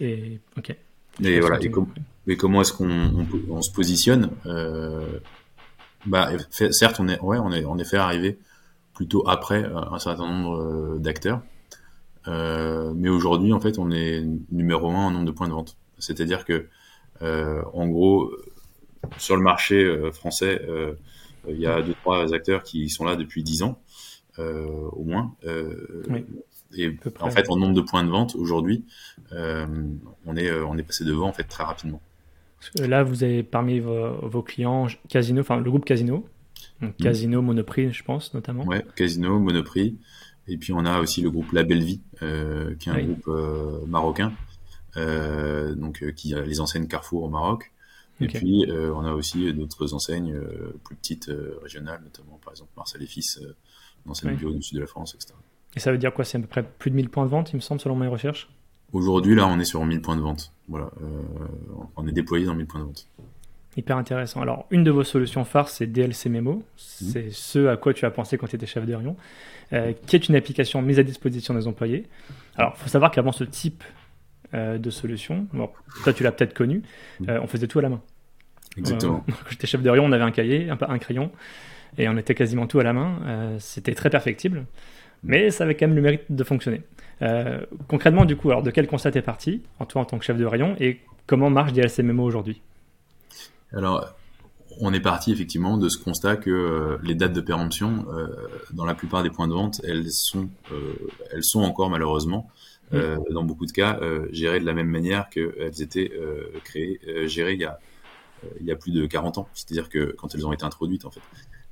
Et, 0.00 0.12
et 0.12 0.40
ok. 0.56 0.76
Et, 1.22 1.40
voilà, 1.40 1.58
et, 1.60 1.70
com 1.70 1.86
et, 2.26 2.36
comment 2.36 2.62
est-ce 2.62 2.72
qu'on 2.72 2.88
on, 2.90 3.26
on, 3.50 3.62
se 3.62 3.70
positionne 3.70 4.30
bah, 6.06 6.30
certes, 6.50 7.00
on 7.00 7.08
est, 7.08 7.20
ouais, 7.20 7.38
on 7.38 7.52
est 7.52 7.64
en 7.64 7.78
effet 7.78 7.96
arrivé 7.96 8.38
plutôt 8.94 9.26
après 9.28 9.64
euh, 9.64 9.78
un 9.90 9.98
certain 9.98 10.26
nombre 10.26 10.60
euh, 10.60 10.98
d'acteurs. 10.98 11.42
Euh, 12.28 12.92
mais 12.94 13.08
aujourd'hui, 13.08 13.52
en 13.52 13.60
fait, 13.60 13.78
on 13.78 13.90
est 13.90 14.24
numéro 14.50 14.90
un 14.90 15.06
en 15.06 15.10
nombre 15.10 15.26
de 15.26 15.30
points 15.32 15.48
de 15.48 15.52
vente. 15.52 15.76
C'est-à-dire 15.98 16.44
que, 16.44 16.68
euh, 17.22 17.62
en 17.72 17.88
gros, 17.88 18.32
sur 19.18 19.36
le 19.36 19.42
marché 19.42 19.82
euh, 19.84 20.12
français, 20.12 20.64
il 21.48 21.58
y 21.58 21.66
a 21.66 21.82
deux 21.82 21.94
trois 21.94 22.32
acteurs 22.32 22.62
qui 22.62 22.88
sont 22.88 23.04
là 23.04 23.16
depuis 23.16 23.42
dix 23.42 23.62
ans, 23.62 23.80
au 24.38 25.04
moins. 25.04 25.34
Oui. 26.08 26.24
Et 26.74 26.96
en 27.20 27.30
fait, 27.30 27.50
en 27.50 27.56
nombre 27.56 27.74
de 27.74 27.80
points 27.82 28.04
de 28.04 28.10
vente 28.10 28.34
aujourd'hui, 28.36 28.84
on 29.32 30.36
est 30.36 30.52
on 30.52 30.78
est 30.78 30.82
passé 30.82 31.04
devant 31.04 31.28
en 31.28 31.32
fait 31.32 31.44
très 31.44 31.64
rapidement. 31.64 32.00
Là, 32.78 33.02
vous 33.02 33.24
avez 33.24 33.42
parmi 33.42 33.80
vos, 33.80 34.28
vos, 34.28 34.42
clients 34.42 34.86
Casino, 35.08 35.40
enfin 35.40 35.56
le 35.56 35.70
groupe 35.70 35.84
Casino, 35.84 36.26
donc 36.80 36.98
mm. 36.98 37.02
Casino, 37.02 37.42
Monoprix, 37.42 37.92
je 37.92 38.02
pense 38.02 38.34
notamment. 38.34 38.64
Ouais, 38.64 38.84
Casino, 38.96 39.38
Monoprix. 39.38 39.96
Et 40.48 40.56
puis 40.56 40.72
on 40.72 40.84
a 40.84 40.98
aussi 41.00 41.22
le 41.22 41.30
groupe 41.30 41.52
La 41.52 41.62
Belle 41.62 41.84
Vie, 41.84 42.00
euh, 42.22 42.74
qui 42.76 42.88
est 42.88 42.92
un 42.92 42.96
oui. 42.96 43.04
groupe 43.04 43.28
euh, 43.28 43.84
marocain, 43.86 44.32
euh, 44.96 45.74
donc 45.74 46.04
qui 46.14 46.34
a 46.34 46.42
les 46.42 46.60
enseignes 46.60 46.88
Carrefour 46.88 47.22
au 47.24 47.28
Maroc. 47.28 47.72
Et 48.20 48.24
okay. 48.24 48.38
puis 48.38 48.66
on 48.70 49.04
a 49.04 49.12
aussi 49.12 49.52
d'autres 49.52 49.94
enseignes 49.94 50.38
plus 50.84 50.94
petites 50.96 51.30
régionales, 51.62 52.02
notamment 52.04 52.38
par 52.44 52.52
exemple 52.52 52.70
Marcel 52.76 53.02
et 53.02 53.06
Fils, 53.06 53.40
oui. 54.06 54.34
bio 54.36 54.52
du 54.52 54.62
sud 54.62 54.76
de 54.76 54.80
la 54.80 54.86
France, 54.86 55.14
etc. 55.14 55.34
Et 55.74 55.80
ça 55.80 55.90
veut 55.90 55.98
dire 55.98 56.12
quoi? 56.12 56.24
C'est 56.24 56.38
à 56.38 56.40
peu 56.40 56.46
près 56.46 56.62
plus 56.62 56.90
de 56.90 56.96
1000 56.96 57.08
points 57.08 57.24
de 57.24 57.30
vente, 57.30 57.52
il 57.52 57.56
me 57.56 57.60
semble, 57.60 57.80
selon 57.80 57.96
mes 57.96 58.06
recherches? 58.06 58.48
Aujourd'hui, 58.92 59.34
là, 59.34 59.46
on 59.46 59.58
est 59.58 59.64
sur 59.64 59.84
1000 59.84 60.02
points 60.02 60.16
de 60.16 60.20
vente. 60.20 60.52
Voilà, 60.68 60.90
euh, 61.02 61.06
on 61.96 62.06
est 62.06 62.12
déployé 62.12 62.44
dans 62.44 62.54
1000 62.54 62.66
points 62.66 62.80
de 62.80 62.86
vente. 62.86 63.06
Hyper 63.76 63.96
intéressant. 63.96 64.42
Alors, 64.42 64.66
une 64.70 64.84
de 64.84 64.90
vos 64.90 65.02
solutions 65.02 65.44
phares, 65.44 65.70
c'est 65.70 65.86
DLC 65.86 66.28
Memo. 66.28 66.56
Mmh. 66.56 66.62
C'est 66.76 67.30
ce 67.30 67.68
à 67.68 67.76
quoi 67.78 67.94
tu 67.94 68.04
as 68.04 68.10
pensé 68.10 68.36
quand 68.36 68.46
tu 68.46 68.56
étais 68.56 68.66
chef 68.66 68.84
de 68.84 68.94
rayon, 68.94 69.16
euh, 69.72 69.92
qui 70.06 70.16
est 70.16 70.28
une 70.28 70.36
application 70.36 70.82
mise 70.82 70.98
à 70.98 71.02
disposition 71.02 71.54
des 71.54 71.66
employés. 71.66 72.06
Alors, 72.56 72.74
il 72.76 72.82
faut 72.82 72.88
savoir 72.88 73.10
qu'avant 73.10 73.32
ce 73.32 73.44
type 73.44 73.82
euh, 74.52 74.76
de 74.76 74.90
solution, 74.90 75.46
bon, 75.54 75.70
toi 76.04 76.12
tu 76.12 76.22
l'as 76.22 76.32
peut-être 76.32 76.52
connu, 76.52 76.82
mmh. 77.20 77.30
on 77.42 77.46
faisait 77.46 77.66
tout 77.66 77.78
à 77.78 77.82
la 77.82 77.88
main. 77.88 78.02
Exactement. 78.76 79.24
quand 79.26 79.50
j'étais 79.50 79.66
chef 79.66 79.82
de 79.82 79.88
rayon, 79.88 80.04
on 80.04 80.12
avait 80.12 80.24
un 80.24 80.32
cahier, 80.32 80.68
un, 80.68 80.78
un, 80.86 80.98
crayon, 80.98 81.32
et 81.96 82.10
on 82.10 82.18
était 82.18 82.34
quasiment 82.34 82.66
tout 82.66 82.78
à 82.78 82.82
la 82.82 82.92
main. 82.92 83.56
C'était 83.58 83.94
très 83.94 84.10
perfectible, 84.10 84.66
mais 85.22 85.50
ça 85.50 85.64
avait 85.64 85.76
quand 85.76 85.86
même 85.86 85.96
le 85.96 86.02
mérite 86.02 86.24
de 86.28 86.44
fonctionner. 86.44 86.82
Euh, 87.22 87.60
concrètement, 87.88 88.24
du 88.24 88.36
coup, 88.36 88.50
alors 88.50 88.62
de 88.62 88.70
quel 88.70 88.86
constat 88.86 89.10
est 89.10 89.22
parti, 89.22 89.62
en 89.78 89.86
toi 89.86 90.02
en 90.02 90.04
tant 90.04 90.18
que 90.18 90.24
chef 90.24 90.36
de 90.36 90.44
rayon, 90.44 90.76
et 90.80 91.00
comment 91.26 91.50
marche 91.50 91.72
DLC 91.72 92.02
Memo 92.02 92.24
aujourd'hui? 92.24 92.60
Alors, 93.72 94.14
on 94.80 94.92
est 94.92 95.00
parti 95.00 95.32
effectivement 95.32 95.76
de 95.76 95.88
ce 95.88 95.98
constat 95.98 96.36
que 96.36 96.50
euh, 96.50 96.98
les 97.02 97.14
dates 97.14 97.32
de 97.32 97.40
péremption, 97.40 98.06
euh, 98.12 98.26
dans 98.72 98.84
la 98.84 98.94
plupart 98.94 99.22
des 99.22 99.30
points 99.30 99.48
de 99.48 99.52
vente, 99.52 99.80
elles 99.84 100.10
sont, 100.10 100.48
elles 101.32 101.44
sont 101.44 101.62
encore 101.62 101.90
malheureusement, 101.90 102.50
mmh. 102.92 102.98
dans 103.30 103.44
beaucoup 103.44 103.66
de 103.66 103.72
cas, 103.72 104.00
gérées 104.30 104.60
de 104.60 104.66
la 104.66 104.74
même 104.74 104.88
manière 104.88 105.28
qu'elles 105.28 105.80
étaient 105.80 106.12
créées, 106.64 107.00
gérées 107.26 107.54
il 107.54 107.60
y, 107.60 107.64
a, 107.64 107.78
il 108.60 108.66
y 108.66 108.72
a 108.72 108.76
plus 108.76 108.92
de 108.92 109.06
40 109.06 109.38
ans. 109.38 109.48
C'est-à-dire 109.54 109.88
que 109.88 110.14
quand 110.18 110.34
elles 110.34 110.46
ont 110.46 110.52
été 110.52 110.64
introduites, 110.64 111.04
en 111.04 111.10
fait. 111.10 111.20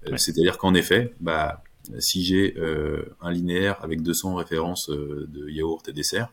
Ouais. 0.07 0.17
C'est-à-dire 0.17 0.57
qu'en 0.57 0.75
effet, 0.75 1.13
bah, 1.21 1.63
si 1.99 2.25
j'ai 2.25 2.55
euh, 2.59 3.15
un 3.21 3.31
linéaire 3.31 3.83
avec 3.83 4.03
200 4.03 4.37
références 4.37 4.91
euh, 4.91 5.29
de 5.33 5.49
yaourt 5.49 5.89
et 5.89 5.93
dessert, 5.93 6.33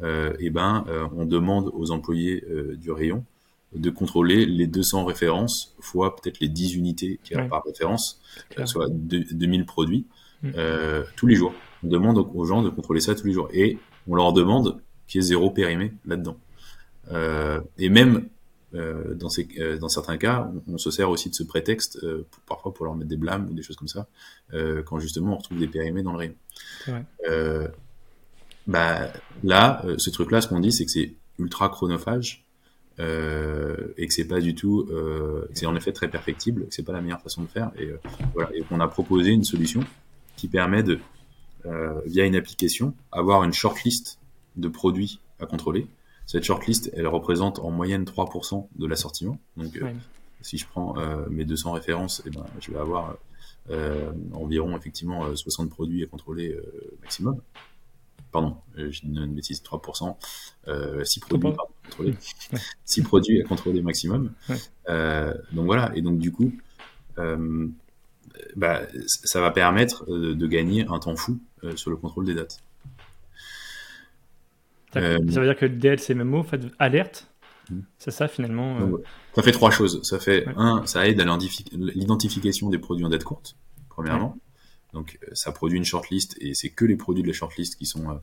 euh, 0.00 0.34
et 0.38 0.50
ben, 0.50 0.84
on 1.16 1.24
demande 1.24 1.70
aux 1.74 1.90
employés 1.90 2.44
du 2.76 2.92
rayon 2.92 3.24
de 3.74 3.90
contrôler 3.90 4.46
les 4.46 4.66
200 4.66 5.04
références 5.04 5.74
fois 5.80 6.16
peut-être 6.16 6.40
les 6.40 6.48
10 6.48 6.76
unités 6.76 7.18
qu'il 7.22 7.36
y 7.36 7.40
a 7.40 7.42
ouais. 7.42 7.48
par 7.48 7.64
référence, 7.64 8.20
soit 8.64 8.88
2000 8.90 9.66
produits, 9.66 10.06
mmh. 10.42 10.50
tous 11.16 11.26
les 11.26 11.34
jours. 11.34 11.52
On 11.82 11.88
demande 11.88 12.18
aux 12.18 12.44
gens 12.44 12.62
de 12.62 12.70
contrôler 12.70 13.00
ça 13.00 13.16
tous 13.16 13.26
les 13.26 13.32
jours. 13.32 13.48
Et 13.52 13.78
on 14.06 14.14
leur 14.14 14.32
demande 14.32 14.80
qu'il 15.08 15.20
y 15.20 15.24
ait 15.24 15.26
zéro 15.26 15.50
périmé 15.50 15.92
là-dedans. 16.06 16.38
et 17.76 17.88
même 17.88 18.28
euh, 18.74 19.14
dans, 19.14 19.30
ces, 19.30 19.48
euh, 19.58 19.78
dans 19.78 19.88
certains 19.88 20.18
cas, 20.18 20.50
on, 20.66 20.76
se 20.76 20.90
sert 20.90 21.08
aussi 21.08 21.30
de 21.30 21.34
ce 21.34 21.42
prétexte, 21.42 21.98
euh, 22.02 22.26
pour, 22.30 22.42
parfois 22.42 22.74
pour 22.74 22.84
leur 22.84 22.94
mettre 22.94 23.08
des 23.08 23.16
blâmes 23.16 23.48
ou 23.50 23.54
des 23.54 23.62
choses 23.62 23.76
comme 23.76 23.88
ça, 23.88 24.06
quand 24.84 24.98
justement 24.98 25.34
on 25.34 25.36
retrouve 25.38 25.58
des 25.58 25.68
périmés 25.68 26.02
dans 26.02 26.12
le 26.12 26.18
rayon. 26.18 26.34
bah, 28.66 29.12
là, 29.42 29.82
ce 29.96 30.10
truc-là, 30.10 30.40
ce 30.40 30.48
qu'on 30.48 30.60
dit, 30.60 30.72
c'est 30.72 30.84
que 30.84 30.90
c'est 30.90 31.14
ultra 31.38 31.68
chronophage 31.68 32.44
et 32.98 34.06
que 34.06 34.12
c'est 34.12 34.26
pas 34.26 34.40
du 34.40 34.54
tout, 34.54 34.88
c'est 35.54 35.66
en 35.66 35.76
effet 35.76 35.92
très 35.92 36.08
perfectible, 36.08 36.66
que 36.66 36.74
c'est 36.74 36.82
pas 36.82 36.92
la 36.92 37.00
meilleure 37.00 37.22
façon 37.22 37.42
de 37.42 37.48
faire. 37.48 37.70
Et 37.78 37.90
voilà, 38.34 38.50
et 38.54 38.62
qu'on 38.62 38.80
a 38.80 38.88
proposé 38.88 39.30
une 39.30 39.44
solution 39.44 39.80
qui 40.36 40.48
permet 40.48 40.82
de, 40.82 40.98
via 42.06 42.24
une 42.24 42.36
application, 42.36 42.94
avoir 43.12 43.44
une 43.44 43.52
shortlist 43.52 44.18
de 44.56 44.68
produits 44.68 45.20
à 45.40 45.46
contrôler 45.46 45.86
cette 46.28 46.44
shortlist, 46.44 46.90
elle 46.94 47.06
représente 47.06 47.58
en 47.60 47.70
moyenne 47.70 48.04
3% 48.04 48.68
de 48.76 48.86
l'assortiment. 48.86 49.40
Donc, 49.56 49.74
euh, 49.78 49.90
si 50.42 50.58
je 50.58 50.66
prends 50.66 50.94
euh, 50.98 51.26
mes 51.30 51.46
200 51.46 51.72
références, 51.72 52.22
eh 52.26 52.30
ben, 52.30 52.44
je 52.60 52.70
vais 52.70 52.78
avoir 52.78 53.16
euh, 53.70 54.12
environ 54.34 54.76
effectivement 54.76 55.34
60 55.34 55.70
produits 55.70 56.04
à 56.04 56.06
contrôler 56.06 56.54
maximum. 57.00 57.40
Pardon, 58.30 58.58
j'ai 58.76 59.04
une, 59.04 59.16
une 59.16 59.34
bêtise, 59.34 59.62
3%, 59.62 60.16
6 61.02 61.20
produits, 61.20 61.48
à 61.48 61.56
contrôler. 61.86 62.14
6 62.84 63.02
produits 63.04 63.40
à 63.40 63.44
contrôler 63.44 63.80
maximum. 63.80 64.34
donc 64.86 65.64
voilà, 65.64 65.90
et 65.96 66.02
donc 66.02 66.18
du 66.18 66.30
coup, 66.30 66.52
bah, 68.54 68.82
ça 69.06 69.40
va 69.40 69.50
permettre 69.50 70.04
de 70.06 70.46
gagner 70.46 70.84
un 70.90 70.98
temps 70.98 71.16
fou 71.16 71.38
sur 71.74 71.90
le 71.90 71.96
contrôle 71.96 72.26
des 72.26 72.34
dates. 72.34 72.60
Euh, 74.96 75.18
ça 75.30 75.40
veut 75.40 75.46
dire 75.46 75.56
que 75.56 75.66
le 75.66 75.76
DLC 75.76 76.14
MMO 76.14 76.42
fait 76.42 76.60
alerte 76.78 77.28
hmm. 77.70 77.80
C'est 77.98 78.10
ça 78.10 78.28
finalement 78.28 78.78
euh, 78.80 78.96
Ça 79.34 79.42
fait 79.42 79.52
trois 79.52 79.70
choses. 79.70 80.02
Ça 80.02 80.18
fait 80.18 80.46
un, 80.56 80.86
ça 80.86 81.06
aide 81.06 81.20
à 81.20 81.38
l'identification 81.72 82.70
des 82.70 82.78
produits 82.78 83.04
en 83.04 83.10
date 83.10 83.24
courte, 83.24 83.56
premièrement. 83.88 84.36
Donc 84.94 85.18
euh, 85.22 85.30
ça 85.34 85.52
produit 85.52 85.76
une 85.76 85.84
shortlist 85.84 86.36
et 86.40 86.54
c'est 86.54 86.70
que 86.70 86.84
les 86.84 86.96
produits 86.96 87.22
de 87.22 87.28
la 87.28 87.34
shortlist 87.34 87.76
qui 87.76 87.86
sont 87.86 88.20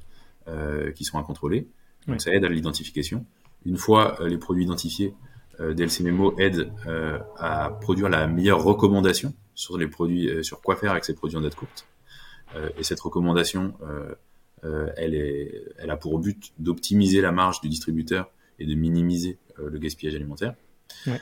qui 0.95 1.03
sont 1.03 1.17
à 1.17 1.23
contrôler. 1.23 1.67
Donc 2.07 2.21
ça 2.21 2.31
aide 2.31 2.45
à 2.45 2.49
l'identification. 2.49 3.25
Une 3.65 3.77
fois 3.77 4.17
les 4.23 4.37
produits 4.37 4.63
identifiés, 4.63 5.15
DLC 5.59 6.03
MMO 6.03 6.37
aide 6.37 6.71
à 7.37 7.75
produire 7.81 8.09
la 8.09 8.27
meilleure 8.27 8.63
recommandation 8.63 9.33
sur 9.55 9.77
les 9.77 9.87
produits, 9.87 10.43
sur 10.43 10.61
quoi 10.61 10.75
faire 10.75 10.91
avec 10.91 11.03
ces 11.03 11.15
produits 11.15 11.37
en 11.37 11.41
date 11.41 11.55
courte. 11.55 11.87
et 12.77 12.83
cette 12.83 12.99
recommandation 12.99 13.73
elle, 14.97 15.15
est, 15.15 15.63
elle 15.77 15.91
a 15.91 15.97
pour 15.97 16.19
but 16.19 16.53
d'optimiser 16.59 17.21
la 17.21 17.31
marge 17.31 17.61
du 17.61 17.69
distributeur 17.69 18.31
et 18.59 18.65
de 18.65 18.75
minimiser 18.75 19.37
euh, 19.59 19.69
le 19.69 19.79
gaspillage 19.79 20.15
alimentaire. 20.15 20.55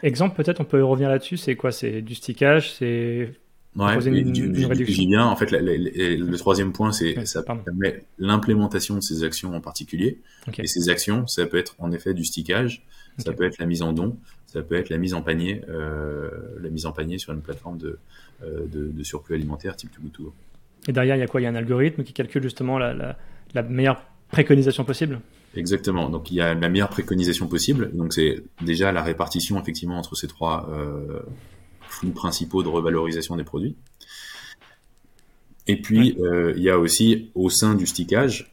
Exemple, 0.01 0.35
peut-être, 0.35 0.61
on 0.61 0.65
peut 0.65 0.83
revenir 0.83 1.09
là-dessus. 1.09 1.37
C'est 1.37 1.55
quoi? 1.55 1.71
C'est 1.71 2.01
du 2.01 2.15
stickage 2.15 2.73
C'est 2.73 3.33
Ouais, 3.75 3.95
une, 4.05 4.31
du, 4.31 4.49
bien. 4.49 5.25
En 5.25 5.35
fait, 5.35 5.49
le 5.49 6.35
troisième 6.35 6.73
point, 6.73 6.91
c'est 6.91 7.25
ça 7.25 7.41
permet 7.41 8.03
l'implémentation 8.19 8.93
de 8.93 9.01
ces 9.01 9.23
actions 9.23 9.55
en 9.55 9.61
particulier. 9.61 10.19
Et 10.59 10.67
ces 10.67 10.89
actions, 10.89 11.25
ça 11.25 11.47
peut 11.47 11.57
être 11.57 11.75
en 11.79 11.91
effet 11.91 12.13
du 12.13 12.23
stickage, 12.23 12.85
ça 13.17 13.33
peut 13.33 13.45
être 13.45 13.57
la 13.57 13.65
mise 13.65 13.81
en 13.81 13.91
don, 13.91 14.15
ça 14.45 14.61
peut 14.61 14.75
être 14.75 14.89
la 14.89 14.99
mise 14.99 15.15
en 15.15 15.23
panier, 15.23 15.61
euh, 15.69 16.29
la 16.61 16.69
mise 16.69 16.85
en 16.85 16.91
panier 16.91 17.17
sur 17.17 17.33
une 17.33 17.41
plateforme 17.41 17.79
de, 17.79 17.97
euh, 18.43 18.67
de, 18.67 18.91
de, 18.91 19.03
surplus 19.03 19.33
alimentaire 19.33 19.75
type 19.75 19.89
Too 20.13 20.31
Et 20.87 20.91
derrière, 20.91 21.15
il 21.15 21.19
y 21.19 21.23
a 21.23 21.27
quoi? 21.27 21.41
Il 21.41 21.45
y 21.45 21.47
a 21.47 21.49
un 21.49 21.55
algorithme 21.55 22.03
qui 22.03 22.13
calcule 22.13 22.43
justement 22.43 22.77
la, 22.77 23.17
la, 23.53 23.63
meilleure 23.63 24.03
préconisation 24.29 24.83
possible 24.83 25.19
Exactement. 25.55 26.09
Donc 26.09 26.31
il 26.31 26.35
y 26.35 26.41
a 26.41 26.53
la 26.53 26.69
meilleure 26.69 26.89
préconisation 26.89 27.47
possible. 27.47 27.95
Donc 27.95 28.13
c'est 28.13 28.43
déjà 28.61 28.91
la 28.91 29.03
répartition 29.03 29.61
effectivement 29.61 29.97
entre 29.97 30.15
ces 30.15 30.27
trois 30.27 30.67
euh, 30.69 31.19
flux 31.87 32.11
principaux 32.11 32.63
de 32.63 32.69
revalorisation 32.69 33.35
des 33.35 33.43
produits. 33.43 33.75
Et 35.67 35.79
puis 35.79 36.17
euh, 36.19 36.53
il 36.57 36.63
y 36.63 36.69
a 36.69 36.79
aussi 36.79 37.31
au 37.35 37.49
sein 37.49 37.75
du 37.75 37.85
stickage 37.85 38.51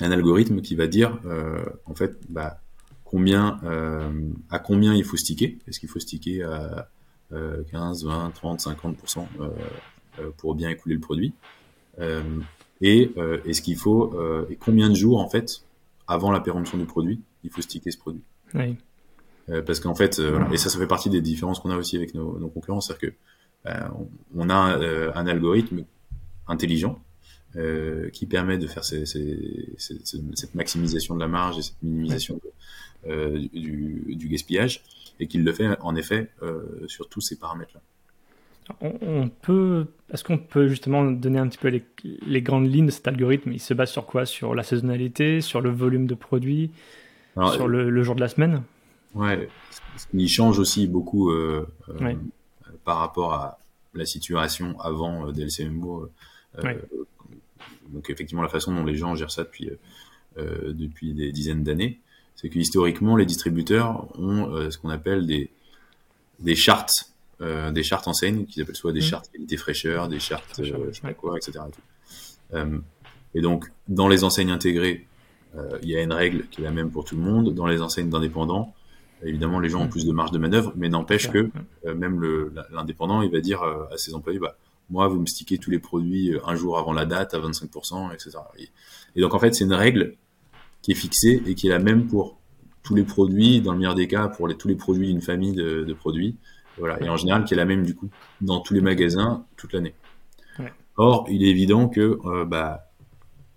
un 0.00 0.10
algorithme 0.10 0.60
qui 0.60 0.74
va 0.74 0.86
dire 0.86 1.18
euh, 1.24 1.64
en 1.86 1.94
fait 1.94 2.18
bah, 2.28 2.60
combien 3.04 3.60
à 4.50 4.58
combien 4.58 4.94
il 4.94 5.04
faut 5.04 5.16
sticker. 5.16 5.56
Est-ce 5.66 5.80
qu'il 5.80 5.88
faut 5.88 6.00
sticker 6.00 6.42
à 6.42 6.88
15, 7.70 8.04
20, 8.04 8.30
30, 8.34 8.60
50 8.60 8.96
pour 10.36 10.54
bien 10.54 10.68
écouler 10.68 10.96
le 10.96 11.00
produit? 11.00 11.32
Et 12.80 13.12
euh, 13.16 13.38
est-ce 13.44 13.62
qu'il 13.62 13.76
faut 13.76 14.14
euh, 14.14 14.46
et 14.50 14.56
combien 14.56 14.88
de 14.88 14.94
jours 14.94 15.20
en 15.20 15.28
fait 15.28 15.62
avant 16.06 16.30
la 16.30 16.40
péremption 16.40 16.78
du 16.78 16.84
produit 16.84 17.20
il 17.42 17.50
faut 17.50 17.62
sticker 17.62 17.90
ce 17.90 17.98
produit? 17.98 18.22
Oui. 18.54 18.76
Euh, 19.50 19.62
parce 19.62 19.80
qu'en 19.80 19.94
fait 19.94 20.20
et 20.52 20.56
ça 20.56 20.70
ça 20.70 20.78
fait 20.78 20.86
partie 20.86 21.10
des 21.10 21.20
différences 21.20 21.60
qu'on 21.60 21.70
a 21.70 21.76
aussi 21.76 21.96
avec 21.96 22.14
nos, 22.14 22.38
nos 22.38 22.48
concurrents 22.48 22.80
c'est-à-dire 22.80 23.10
que 23.10 23.16
on 24.34 24.50
a 24.50 24.54
un 24.54 25.26
algorithme 25.26 25.84
intelligent 26.46 27.00
qui 28.12 28.26
permet 28.26 28.58
de 28.58 28.66
faire 28.66 28.84
ces, 28.84 29.06
ces, 29.06 29.72
cette 29.78 30.54
maximisation 30.54 31.14
de 31.14 31.20
la 31.20 31.28
marge 31.28 31.58
et 31.58 31.62
cette 31.62 31.82
minimisation 31.82 32.38
du, 33.06 34.04
du, 34.06 34.28
gaspillage 34.28 34.82
et 35.18 35.28
qu'il 35.28 35.44
le 35.44 35.52
fait 35.54 35.80
en 35.80 35.96
effet 35.96 36.30
sur 36.88 37.08
tous 37.08 37.22
ces 37.22 37.36
paramètres-là. 37.36 37.80
On, 38.80 39.28
peut, 39.28 39.86
est-ce 40.10 40.24
qu'on 40.24 40.38
peut 40.38 40.68
justement 40.68 41.04
donner 41.04 41.38
un 41.38 41.48
petit 41.48 41.58
peu 41.58 41.82
les, 42.26 42.42
grandes 42.42 42.72
lignes 42.72 42.86
de 42.86 42.90
cet 42.90 43.06
algorithme? 43.06 43.52
Il 43.52 43.60
se 43.60 43.74
base 43.74 43.90
sur 43.90 44.06
quoi? 44.06 44.24
Sur 44.24 44.54
la 44.54 44.62
saisonnalité, 44.62 45.42
sur 45.42 45.60
le 45.60 45.70
volume 45.70 46.06
de 46.06 46.14
produits, 46.14 46.70
sur 47.34 47.68
le, 47.68 48.02
jour 48.02 48.14
de 48.14 48.20
la 48.20 48.28
semaine? 48.28 48.62
Ouais, 49.14 49.48
ce 49.96 50.06
qui 50.06 50.28
change 50.28 50.58
aussi 50.58 50.86
beaucoup 50.88 51.30
euh, 51.30 51.68
euh, 51.90 52.14
par 52.84 52.98
rapport 52.98 53.34
à 53.34 53.58
la 53.92 54.06
situation 54.06 54.80
avant 54.80 55.28
euh, 55.28 55.32
DLCMO. 55.32 56.08
Donc 57.90 58.08
effectivement, 58.08 58.42
la 58.42 58.48
façon 58.48 58.74
dont 58.74 58.84
les 58.84 58.96
gens 58.96 59.14
gèrent 59.14 59.30
ça 59.30 59.44
depuis 59.44 59.70
depuis 60.36 61.14
des 61.14 61.30
dizaines 61.30 61.62
d'années, 61.62 62.00
c'est 62.34 62.48
que 62.48 62.58
historiquement, 62.58 63.14
les 63.14 63.26
distributeurs 63.26 64.08
ont 64.18 64.68
ce 64.70 64.78
qu'on 64.78 64.88
appelle 64.88 65.26
des 65.26 65.50
des 66.40 66.56
chartes 66.56 67.13
euh, 67.40 67.70
des 67.72 67.82
chartes 67.82 68.06
enseignes 68.06 68.46
qui 68.46 68.60
s'appellent 68.60 68.76
soit 68.76 68.92
des 68.92 69.00
mm. 69.00 69.02
chartes 69.02 69.30
qualité 69.32 69.56
fraîcheur, 69.56 70.08
des 70.08 70.20
chartes 70.20 70.60
euh, 70.60 70.88
je 70.88 70.94
sais 70.94 71.00
pas 71.00 71.14
quoi, 71.14 71.36
etc. 71.36 71.60
Et, 72.52 72.56
euh, 72.56 72.78
et, 73.34 73.40
donc 73.40 73.72
dans 73.88 74.08
les 74.08 74.24
enseignes 74.24 74.50
intégrées, 74.50 75.06
il 75.82 75.88
y 75.88 75.96
a 75.96 76.02
une 76.02 76.12
règle 76.12 76.48
qui 76.48 76.62
est 76.62 76.64
la 76.64 76.72
même 76.72 76.90
pour 76.90 77.04
tout 77.04 77.14
le 77.14 77.22
monde. 77.22 77.54
Dans 77.54 77.66
les 77.66 77.80
enseignes 77.80 78.10
d'indépendants, 78.10 78.74
évidemment 79.22 79.60
les 79.60 79.68
gens 79.68 79.82
ont 79.82 79.86
mm. 79.86 79.90
plus 79.90 80.06
de 80.06 80.12
marge 80.12 80.32
de 80.32 80.38
manœuvre, 80.38 80.72
mais 80.76 80.88
n'empêche 80.88 81.30
que 81.30 81.50
même 81.84 82.20
l'indépendant 82.72 83.22
il 83.22 83.30
va 83.30 83.40
dire 83.40 83.62
à 83.62 83.96
ses 83.96 84.14
employés 84.14 84.38
bah 84.38 84.56
moi 84.90 85.08
vous 85.08 85.20
me 85.20 85.26
stickez 85.26 85.58
tous 85.58 85.70
les 85.70 85.78
produits 85.78 86.36
un 86.44 86.56
jour 86.56 86.76
avant 86.78 86.92
la 86.92 87.06
date 87.06 87.34
à 87.34 87.38
25%, 87.38 88.12
etc. 88.12 88.30
Et, 89.14 89.20
donc 89.20 89.34
en 89.34 89.38
fait 89.38 89.54
c'est 89.54 89.64
une 89.64 89.74
règle 89.74 90.14
qui 90.82 90.92
est 90.92 90.96
fixée 90.96 91.42
et 91.46 91.54
qui 91.54 91.68
est 91.68 91.70
la 91.70 91.78
même 91.78 92.06
pour 92.06 92.36
tous 92.82 92.94
les 92.94 93.04
produits, 93.04 93.60
dans 93.60 93.72
le 93.72 93.78
meilleur 93.78 93.94
des 93.94 94.06
cas, 94.06 94.28
pour 94.28 94.46
les, 94.46 94.56
tous 94.56 94.68
les 94.68 94.76
produits 94.76 95.08
d'une 95.08 95.22
famille 95.22 95.54
de, 95.54 95.84
de 95.84 95.94
produits. 95.94 96.36
Voilà. 96.78 97.00
Et 97.02 97.08
en 97.08 97.16
général, 97.16 97.44
qui 97.44 97.54
est 97.54 97.56
la 97.56 97.64
même 97.64 97.84
du 97.84 97.94
coup 97.94 98.08
dans 98.40 98.60
tous 98.60 98.74
les 98.74 98.80
magasins 98.80 99.44
toute 99.56 99.72
l'année. 99.72 99.94
Or, 100.96 101.26
il 101.28 101.42
est 101.42 101.48
évident 101.48 101.88
que 101.88 102.20
euh, 102.24 102.44
bah, 102.44 102.86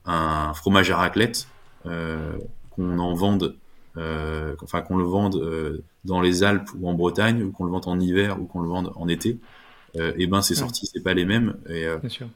un 0.05 0.53
fromage 0.53 0.89
à 0.89 0.97
raclette, 0.97 1.47
euh, 1.85 2.37
qu'on 2.71 2.97
en 2.97 3.13
vende, 3.13 3.55
euh, 3.97 4.55
enfin 4.63 4.81
qu'on 4.81 4.97
le 4.97 5.03
vende 5.03 5.35
euh, 5.35 5.83
dans 6.05 6.21
les 6.21 6.43
Alpes 6.43 6.69
ou 6.79 6.89
en 6.89 6.93
Bretagne, 6.93 7.43
ou 7.43 7.51
qu'on 7.51 7.65
le 7.65 7.71
vende 7.71 7.87
en 7.87 7.99
hiver 7.99 8.41
ou 8.41 8.45
qu'on 8.45 8.61
le 8.61 8.69
vende 8.69 8.91
en 8.95 9.07
été, 9.07 9.37
et 9.95 10.13
eh 10.17 10.27
ben 10.27 10.43
ces 10.43 10.53
sorties 10.53 10.85
c'est 10.85 11.01
pas 11.01 11.15
les 11.15 11.25
mêmes. 11.25 11.55
Et, 11.69 11.87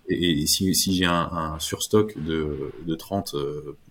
et, 0.09 0.41
et 0.41 0.45
si, 0.47 0.73
si 0.73 0.95
j'ai 0.95 1.05
un, 1.05 1.29
un, 1.31 1.59
surstock 1.59 2.17
de, 2.17 2.71
de 2.87 2.95
30 2.95 3.35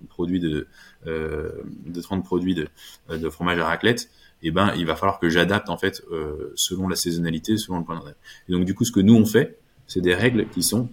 produits 0.09 0.40
de, 0.40 0.66
de 1.06 2.00
30 2.00 2.25
produits 2.25 2.56
de, 2.56 2.66
de 3.09 3.30
fromage 3.30 3.61
à 3.61 3.66
raclette, 3.66 4.11
eh 4.42 4.50
ben, 4.50 4.73
il 4.76 4.87
va 4.87 4.97
falloir 4.97 5.18
que 5.18 5.28
j'adapte 5.28 5.68
en 5.68 5.76
fait 5.76 6.02
euh, 6.11 6.52
selon 6.56 6.88
la 6.88 6.97
saisonnalité, 6.97 7.56
selon 7.56 7.78
le 7.78 7.85
point 7.85 7.99
de 7.99 8.04
vente. 8.04 8.14
Et 8.49 8.52
donc 8.52 8.64
du 8.64 8.75
coup, 8.75 8.85
ce 8.85 8.92
que 8.92 9.00
nous 9.00 9.14
on 9.14 9.26
fait, 9.26 9.59
c'est 9.87 10.00
des 10.00 10.14
règles 10.14 10.49
qui 10.49 10.62
sont 10.62 10.88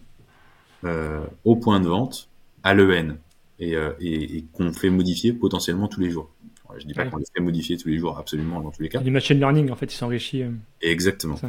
euh, 0.83 1.25
au 1.45 1.55
point 1.55 1.79
de 1.79 1.87
vente, 1.87 2.29
à 2.63 2.73
l'EN, 2.73 3.17
et, 3.59 3.75
euh, 3.75 3.91
et, 3.99 4.37
et 4.37 4.45
qu'on 4.53 4.73
fait 4.73 4.89
modifier 4.89 5.33
potentiellement 5.33 5.87
tous 5.87 6.01
les 6.01 6.09
jours. 6.09 6.29
Je 6.77 6.85
dis 6.85 6.93
pas 6.93 7.05
qu'on 7.05 7.17
les 7.17 7.25
fait 7.33 7.41
modifier 7.41 7.77
tous 7.77 7.87
les 7.87 7.97
jours, 7.97 8.17
absolument 8.17 8.59
dans 8.59 8.71
tous 8.71 8.81
les 8.83 8.89
cas. 8.89 8.99
Du 8.99 9.09
machine 9.09 9.39
learning, 9.39 9.71
en 9.71 9.75
fait, 9.75 9.85
il 9.85 9.95
s'enrichit. 9.95 10.43
Exactement. 10.81 11.39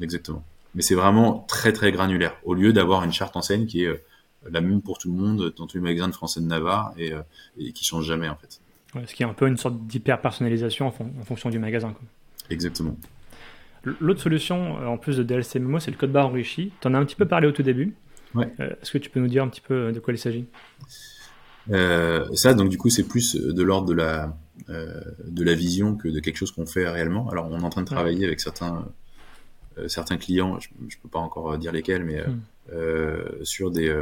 Exactement. 0.00 0.44
Mais 0.74 0.82
c'est 0.82 0.94
vraiment 0.94 1.44
très 1.48 1.72
très 1.72 1.90
granulaire. 1.90 2.36
Au 2.44 2.52
lieu 2.52 2.72
d'avoir 2.74 3.02
une 3.02 3.12
charte 3.12 3.36
enseigne 3.36 3.66
qui 3.66 3.84
est 3.84 4.04
la 4.48 4.60
même 4.60 4.82
pour 4.82 4.98
tout 4.98 5.10
le 5.10 5.18
monde 5.18 5.54
dans 5.56 5.66
tous 5.66 5.78
les 5.78 5.82
magasins 5.82 6.08
de 6.08 6.14
français 6.14 6.40
de 6.40 6.46
Navarre 6.46 6.92
et, 6.98 7.12
et 7.58 7.72
qui 7.72 7.84
change 7.84 8.04
jamais 8.04 8.28
en 8.28 8.36
fait 8.36 8.60
ce 9.06 9.14
qui 9.14 9.22
est 9.22 9.26
un 9.26 9.34
peu 9.34 9.46
une 9.46 9.56
sorte 9.56 9.86
d'hyper 9.86 10.20
personnalisation 10.20 10.86
en, 10.86 11.24
fonction 11.24 11.50
du 11.50 11.58
magasin. 11.58 11.94
Exactement. 12.50 12.96
L'autre 14.00 14.20
solution, 14.20 14.80
euh, 14.80 14.86
en 14.86 14.98
plus 14.98 15.16
de 15.16 15.22
DLC 15.22 15.60
c'est 15.80 15.90
le 15.90 15.96
code 15.96 16.12
barre 16.12 16.26
enrichi. 16.26 16.72
Tu 16.80 16.88
en 16.88 16.94
as 16.94 16.98
un 16.98 17.04
petit 17.04 17.16
peu 17.16 17.26
parlé 17.26 17.46
au 17.46 17.52
tout 17.52 17.62
début. 17.62 17.94
Ouais. 18.34 18.52
Euh, 18.60 18.70
est-ce 18.82 18.92
que 18.92 18.98
tu 18.98 19.08
peux 19.10 19.20
nous 19.20 19.28
dire 19.28 19.42
un 19.42 19.48
petit 19.48 19.60
peu 19.60 19.74
euh, 19.74 19.92
de 19.92 20.00
quoi 20.00 20.12
il 20.12 20.18
s'agit? 20.18 20.46
Ça, 22.34 22.54
donc 22.54 22.70
du 22.70 22.78
coup, 22.78 22.88
c'est 22.88 23.06
plus 23.06 23.36
de 23.36 23.62
l'ordre 23.62 23.86
de 23.86 23.94
la 23.94 24.34
de 24.68 25.44
la 25.44 25.54
vision 25.54 25.96
que 25.96 26.08
de 26.08 26.18
quelque 26.18 26.36
chose 26.36 26.50
qu'on 26.50 26.66
fait 26.66 26.88
réellement. 26.88 27.28
Alors, 27.30 27.46
on 27.50 27.60
est 27.60 27.64
en 27.64 27.70
train 27.70 27.82
de 27.82 27.86
travailler 27.86 28.24
avec 28.24 28.40
certains 28.40 28.86
certains 29.86 30.16
clients, 30.16 30.58
je, 30.58 30.68
ne 30.80 30.88
peux 31.02 31.08
pas 31.08 31.20
encore 31.20 31.56
dire 31.58 31.70
lesquels, 31.70 32.04
mais 32.04 32.22
hmm. 32.22 33.44
sur 33.44 33.70
des 33.70 33.94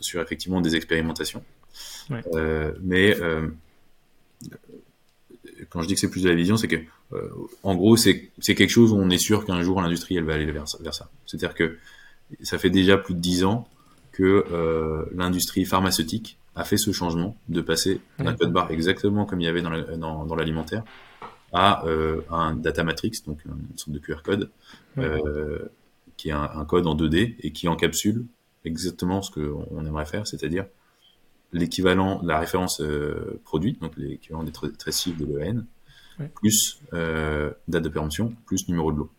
sur 0.00 0.22
effectivement 0.22 0.60
des 0.60 0.76
expérimentations. 0.76 1.42
Mais 2.82 3.14
quand 5.70 5.82
je 5.82 5.88
dis 5.88 5.94
que 5.94 6.00
c'est 6.00 6.10
plus 6.10 6.22
de 6.22 6.28
la 6.28 6.34
vision, 6.34 6.56
c'est 6.56 6.68
que, 6.68 6.76
euh, 7.12 7.28
en 7.62 7.74
gros, 7.74 7.96
c'est 7.96 8.30
quelque 8.40 8.68
chose 8.68 8.92
où 8.92 8.96
on 8.96 9.10
est 9.10 9.18
sûr 9.18 9.44
qu'un 9.44 9.62
jour 9.62 9.80
l'industrie 9.80 10.16
elle 10.16 10.24
va 10.24 10.34
aller 10.34 10.50
vers, 10.50 10.66
vers 10.80 10.94
ça. 10.94 11.10
C'est-à-dire 11.26 11.54
que 11.54 11.78
ça 12.42 12.58
fait 12.58 12.70
déjà 12.70 12.98
plus 12.98 13.14
de 13.14 13.20
dix 13.20 13.44
ans 13.44 13.68
que 14.12 14.44
euh, 14.52 15.04
l'industrie 15.14 15.64
pharmaceutique 15.64 16.38
a 16.54 16.64
fait 16.64 16.76
ce 16.76 16.92
changement 16.92 17.36
de 17.48 17.60
passer 17.60 18.00
d'un 18.18 18.34
code 18.34 18.52
barre 18.52 18.70
exactement 18.72 19.24
comme 19.24 19.40
il 19.40 19.44
y 19.44 19.48
avait 19.48 19.62
dans 19.62 20.34
l'alimentaire 20.36 20.82
à 21.52 21.86
euh, 21.86 22.20
un 22.30 22.54
data 22.54 22.84
matrix, 22.84 23.22
donc 23.26 23.38
une 23.46 23.78
sorte 23.78 23.90
de 23.90 23.98
QR 23.98 24.22
code, 24.22 24.50
euh, 24.98 25.60
qui 26.16 26.28
est 26.28 26.32
un, 26.32 26.42
un, 26.42 26.64
code 26.64 26.86
en 26.86 26.94
2D 26.94 27.36
et 27.40 27.52
qui 27.52 27.68
encapsule 27.68 28.26
exactement 28.64 29.22
ce 29.22 29.30
qu'on 29.30 29.86
aimerait 29.86 30.04
faire, 30.04 30.26
c'est-à-dire 30.26 30.66
l'équivalent 31.52 32.22
de 32.22 32.28
la 32.28 32.38
référence 32.38 32.80
euh, 32.80 33.40
produit, 33.44 33.78
donc 33.80 33.96
l'équivalent 33.96 34.44
des 34.44 34.52
tracés 34.52 35.12
de 35.12 35.24
l'EN, 35.24 35.64
plus 36.34 36.80
euh, 36.92 37.52
date 37.68 37.84
de 37.84 37.88
péremption, 37.88 38.34
plus 38.46 38.68
numéro 38.68 38.92
de 38.92 38.98
lot. 38.98 39.10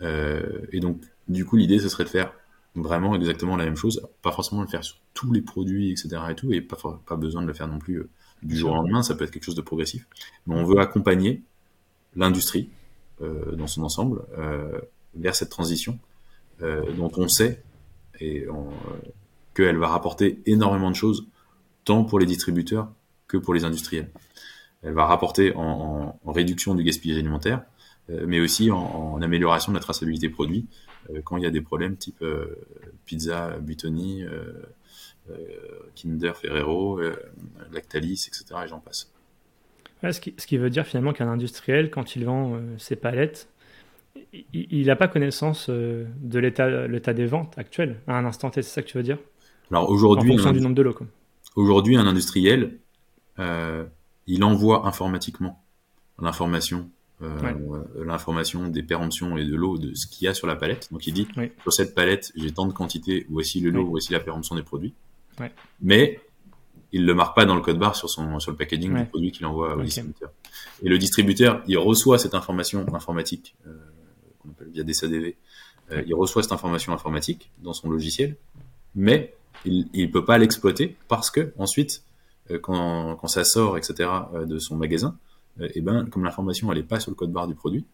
Euh, 0.00 0.60
et 0.72 0.80
donc, 0.80 1.00
du 1.26 1.44
coup, 1.44 1.56
l'idée, 1.56 1.78
ce 1.80 1.88
serait 1.88 2.04
de 2.04 2.08
faire 2.08 2.32
vraiment 2.74 3.16
exactement 3.16 3.56
la 3.56 3.64
même 3.64 3.76
chose, 3.76 4.06
pas 4.22 4.30
forcément 4.30 4.62
le 4.62 4.68
faire 4.68 4.84
sur 4.84 4.96
tous 5.14 5.32
les 5.32 5.42
produits, 5.42 5.90
etc. 5.90 6.16
et 6.30 6.34
tout, 6.34 6.52
et 6.52 6.60
pas, 6.60 6.76
pas 7.04 7.16
besoin 7.16 7.42
de 7.42 7.48
le 7.48 7.52
faire 7.52 7.66
non 7.66 7.78
plus 7.78 8.08
du 8.42 8.56
jour 8.56 8.70
au 8.70 8.74
lendemain, 8.74 9.02
ça 9.02 9.16
peut 9.16 9.24
être 9.24 9.32
quelque 9.32 9.44
chose 9.44 9.56
de 9.56 9.62
progressif. 9.62 10.06
Mais 10.46 10.54
on 10.54 10.64
veut 10.64 10.78
accompagner 10.78 11.42
l'industrie 12.14 12.70
dans 13.20 13.66
son 13.66 13.82
ensemble 13.82 14.22
vers 15.16 15.34
cette 15.34 15.48
transition 15.48 15.98
dont 16.60 17.10
on 17.16 17.26
sait, 17.26 17.64
et 18.20 18.48
on, 18.48 18.70
qu'elle 19.58 19.76
va 19.76 19.88
rapporter 19.88 20.40
énormément 20.46 20.88
de 20.88 20.94
choses, 20.94 21.26
tant 21.84 22.04
pour 22.04 22.20
les 22.20 22.26
distributeurs 22.26 22.92
que 23.26 23.36
pour 23.36 23.54
les 23.54 23.64
industriels. 23.64 24.08
Elle 24.82 24.92
va 24.92 25.04
rapporter 25.04 25.52
en, 25.56 26.16
réduction 26.24 26.76
du 26.76 26.84
gaspillage 26.84 27.18
alimentaire, 27.18 27.62
euh, 28.10 28.24
mais 28.28 28.38
aussi 28.38 28.70
en, 28.70 29.20
amélioration 29.20 29.72
de 29.72 29.76
la 29.76 29.82
traçabilité 29.82 30.28
produit 30.28 30.66
euh, 31.10 31.20
quand 31.24 31.36
il 31.36 31.42
y 31.42 31.46
a 31.46 31.50
des 31.50 31.60
problèmes 31.60 31.96
type 31.96 32.22
euh, 32.22 32.54
pizza, 33.04 33.58
Buitoni, 33.58 34.24
Kinder, 35.96 36.32
Ferrero, 36.36 37.00
Lactalis, 37.72 38.28
etc. 38.28 38.60
Et 38.64 38.68
j'en 38.68 38.78
passe. 38.78 39.10
ce, 40.02 40.20
qui, 40.20 40.56
veut 40.56 40.70
dire 40.70 40.86
finalement 40.86 41.12
qu'un 41.12 41.28
industriel, 41.28 41.90
quand 41.90 42.14
il 42.14 42.24
vend 42.24 42.58
ses 42.78 42.96
palettes, 42.96 43.48
il 44.54 44.86
n'a 44.86 44.96
pas 44.96 45.08
connaissance 45.08 45.68
de 45.68 46.38
l'état 46.38 47.12
des 47.12 47.26
ventes 47.26 47.58
actuelles 47.58 47.96
à 48.06 48.16
un 48.16 48.24
instant 48.24 48.48
T, 48.50 48.62
c'est 48.62 48.70
ça 48.70 48.82
que 48.82 48.86
tu 48.86 48.96
veux 48.96 49.02
dire? 49.02 49.18
Alors 49.70 49.90
aujourd'hui, 49.90 50.38
en 50.40 50.52
du 50.52 50.60
nombre 50.60 50.74
de 50.74 50.82
lots. 50.82 50.94
Aujourd'hui, 51.56 51.96
un 51.96 52.06
industriel, 52.06 52.78
euh, 53.38 53.84
il 54.26 54.44
envoie 54.44 54.86
informatiquement 54.86 55.62
l'information, 56.20 56.90
euh, 57.22 57.36
l'information 58.04 58.68
des 58.68 58.82
péremptions 58.82 59.36
et 59.36 59.44
de 59.44 59.54
l'eau 59.54 59.78
de 59.78 59.94
ce 59.94 60.06
qu'il 60.06 60.26
y 60.26 60.28
a 60.28 60.34
sur 60.34 60.46
la 60.46 60.56
palette. 60.56 60.88
Donc 60.92 61.06
il 61.06 61.14
dit 61.14 61.28
sur 61.62 61.72
cette 61.72 61.94
palette, 61.94 62.32
j'ai 62.36 62.52
tant 62.52 62.66
de 62.66 62.72
quantité, 62.72 63.26
voici 63.28 63.60
le 63.60 63.70
lot, 63.70 63.86
voici 63.86 64.12
la 64.12 64.20
péremption 64.20 64.54
des 64.54 64.62
produits. 64.62 64.94
Mais 65.80 66.20
il 66.92 67.04
le 67.04 67.14
marque 67.14 67.36
pas 67.36 67.44
dans 67.44 67.54
le 67.54 67.60
code 67.60 67.78
barre 67.78 67.96
sur 67.96 68.08
son 68.08 68.40
sur 68.40 68.50
le 68.50 68.56
packaging 68.56 68.94
du 68.94 69.04
produit 69.04 69.32
qu'il 69.32 69.46
envoie 69.46 69.76
au 69.76 69.82
distributeur. 69.82 70.30
Et 70.82 70.88
le 70.88 70.98
distributeur, 70.98 71.62
il 71.66 71.78
reçoit 71.78 72.18
cette 72.18 72.34
information 72.34 72.86
informatique 72.94 73.54
euh, 73.66 73.76
qu'on 74.38 74.50
appelle 74.50 74.70
via 74.70 74.82
des 74.84 74.94
SADV. 74.94 75.36
Euh, 75.90 76.02
il 76.06 76.14
reçoit 76.14 76.42
cette 76.42 76.52
information 76.52 76.92
informatique 76.92 77.50
dans 77.58 77.72
son 77.72 77.90
logiciel, 77.90 78.36
mais 78.94 79.34
il 79.64 79.88
ne 79.94 80.06
peut 80.06 80.24
pas 80.24 80.38
l'exploiter 80.38 80.96
parce 81.08 81.30
que 81.30 81.52
ensuite, 81.58 82.02
euh, 82.50 82.58
quand, 82.58 83.16
quand, 83.16 83.28
ça 83.28 83.44
sort, 83.44 83.76
etc., 83.76 84.10
euh, 84.34 84.46
de 84.46 84.58
son 84.58 84.76
magasin, 84.76 85.16
et 85.58 85.64
euh, 85.64 85.68
eh 85.74 85.80
ben, 85.80 86.06
comme 86.06 86.24
l'information 86.24 86.70
elle 86.72 86.78
est 86.78 86.82
pas 86.84 87.00
sur 87.00 87.10
le 87.10 87.16
code 87.16 87.32
barre 87.32 87.48
du 87.48 87.54
produit, 87.54 87.84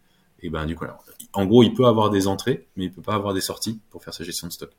et 0.41 0.47
eh 0.47 0.49
ben 0.49 0.65
du 0.65 0.75
coup, 0.75 0.85
en 1.33 1.45
gros, 1.45 1.63
il 1.63 1.73
peut 1.73 1.85
avoir 1.85 2.09
des 2.09 2.27
entrées, 2.27 2.67
mais 2.75 2.85
il 2.85 2.91
peut 2.91 3.01
pas 3.01 3.15
avoir 3.15 3.33
des 3.33 3.41
sorties 3.41 3.79
pour 3.89 4.03
faire 4.03 4.13
sa 4.13 4.23
gestion 4.23 4.47
de 4.47 4.53
stock. 4.53 4.71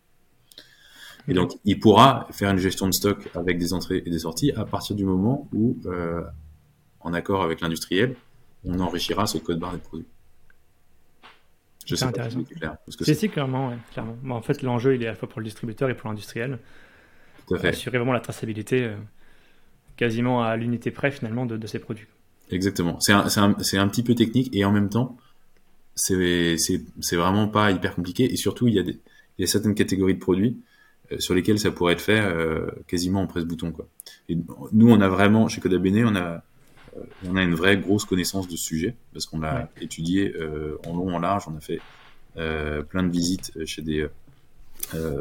Et 1.29 1.35
donc, 1.35 1.59
il 1.65 1.81
pourra 1.81 2.29
faire 2.31 2.51
une 2.51 2.59
gestion 2.59 2.87
de 2.87 2.93
stock 2.93 3.29
avec 3.35 3.59
des 3.59 3.73
entrées 3.73 4.03
et 4.05 4.11
des 4.11 4.21
sorties 4.21 4.53
à 4.53 4.65
partir 4.65 4.95
du 4.95 5.05
moment 5.05 5.49
où, 5.53 5.77
en 7.01 7.13
accord 7.15 7.43
avec 7.43 7.63
l'industriel, 7.63 8.17
on 8.65 8.79
enrichira 8.79 9.27
ce 9.27 9.39
code 9.39 9.59
barre 9.59 9.73
des 9.73 9.79
produits. 9.79 10.07
C'est 11.87 12.05
intéressant. 12.05 12.41
C'est 13.01 13.15
si, 13.15 13.29
clairement, 13.29 13.73
clairement. 13.93 14.37
en 14.37 14.43
fait, 14.43 14.63
l'enjeu, 14.63 14.95
il 14.95 15.03
est 15.03 15.07
à 15.07 15.11
la 15.11 15.17
fois 15.17 15.29
pour 15.29 15.41
le 15.41 15.45
distributeur 15.45 15.89
et 15.89 15.95
pour 15.95 16.09
l'industriel. 16.09 16.59
Tout 17.47 17.55
à 17.55 17.59
fait. 17.59 17.69
Assurer 17.69 17.99
vraiment 17.99 18.13
la 18.13 18.21
traçabilité 18.21 18.83
euh, 18.83 18.97
quasiment 19.97 20.43
à 20.43 20.57
l'unité 20.57 20.91
près, 20.91 21.11
finalement, 21.11 21.47
de, 21.47 21.67
ces 21.67 21.79
produits. 21.79 22.07
Exactement. 22.51 22.99
C'est 23.01 23.13
un, 23.13 23.27
un, 23.37 23.51
un, 23.51 23.89
petit 23.89 24.03
peu 24.03 24.15
technique 24.15 24.55
et 24.55 24.65
en 24.65 24.73
même 24.73 24.89
temps, 24.89 25.17
c'est 25.95 26.57
vraiment 27.13 27.49
pas 27.49 27.71
hyper 27.71 27.95
compliqué. 27.95 28.33
Et 28.33 28.37
surtout, 28.37 28.67
il 28.69 28.75
y 28.75 28.79
a, 28.79 28.83
des, 28.83 28.99
il 29.39 29.43
y 29.43 29.45
a 29.45 29.47
certaines 29.47 29.75
catégories 29.75 30.15
de 30.15 30.21
produits 30.21 30.59
euh, 31.13 31.19
sur 31.19 31.35
lesquels 31.35 31.59
ça 31.59 31.71
pourrait 31.71 31.95
être 31.95 32.01
fait 32.01 32.21
euh, 32.21 32.67
quasiment 32.89 33.23
en 33.23 33.27
presse-bouton. 33.27 33.73
Quoi. 33.73 33.87
Et 34.29 34.37
nous, 34.73 34.91
on 34.91 35.01
a 35.01 35.09
vraiment, 35.09 35.49
chez 35.49 35.61
Coda 35.61 35.79
Bene, 35.79 36.05
on 36.05 36.17
a 36.17 36.43
on 37.25 37.37
a 37.37 37.43
une 37.43 37.55
vraie 37.55 37.77
grosse 37.77 38.05
connaissance 38.05 38.49
de 38.49 38.57
ce 38.57 38.65
sujet 38.65 38.95
parce 39.13 39.27
qu'on 39.27 39.41
l'a 39.41 39.71
étudié 39.81 40.35
euh, 40.37 40.79
en 40.87 40.95
long, 40.95 41.15
en 41.15 41.19
large. 41.19 41.45
On 41.49 41.57
a 41.57 41.61
fait 41.61 41.81
euh, 42.37 42.83
plein 42.83 43.03
de 43.03 43.11
visites 43.11 43.53
chez 43.65 43.83
des, 43.83 44.07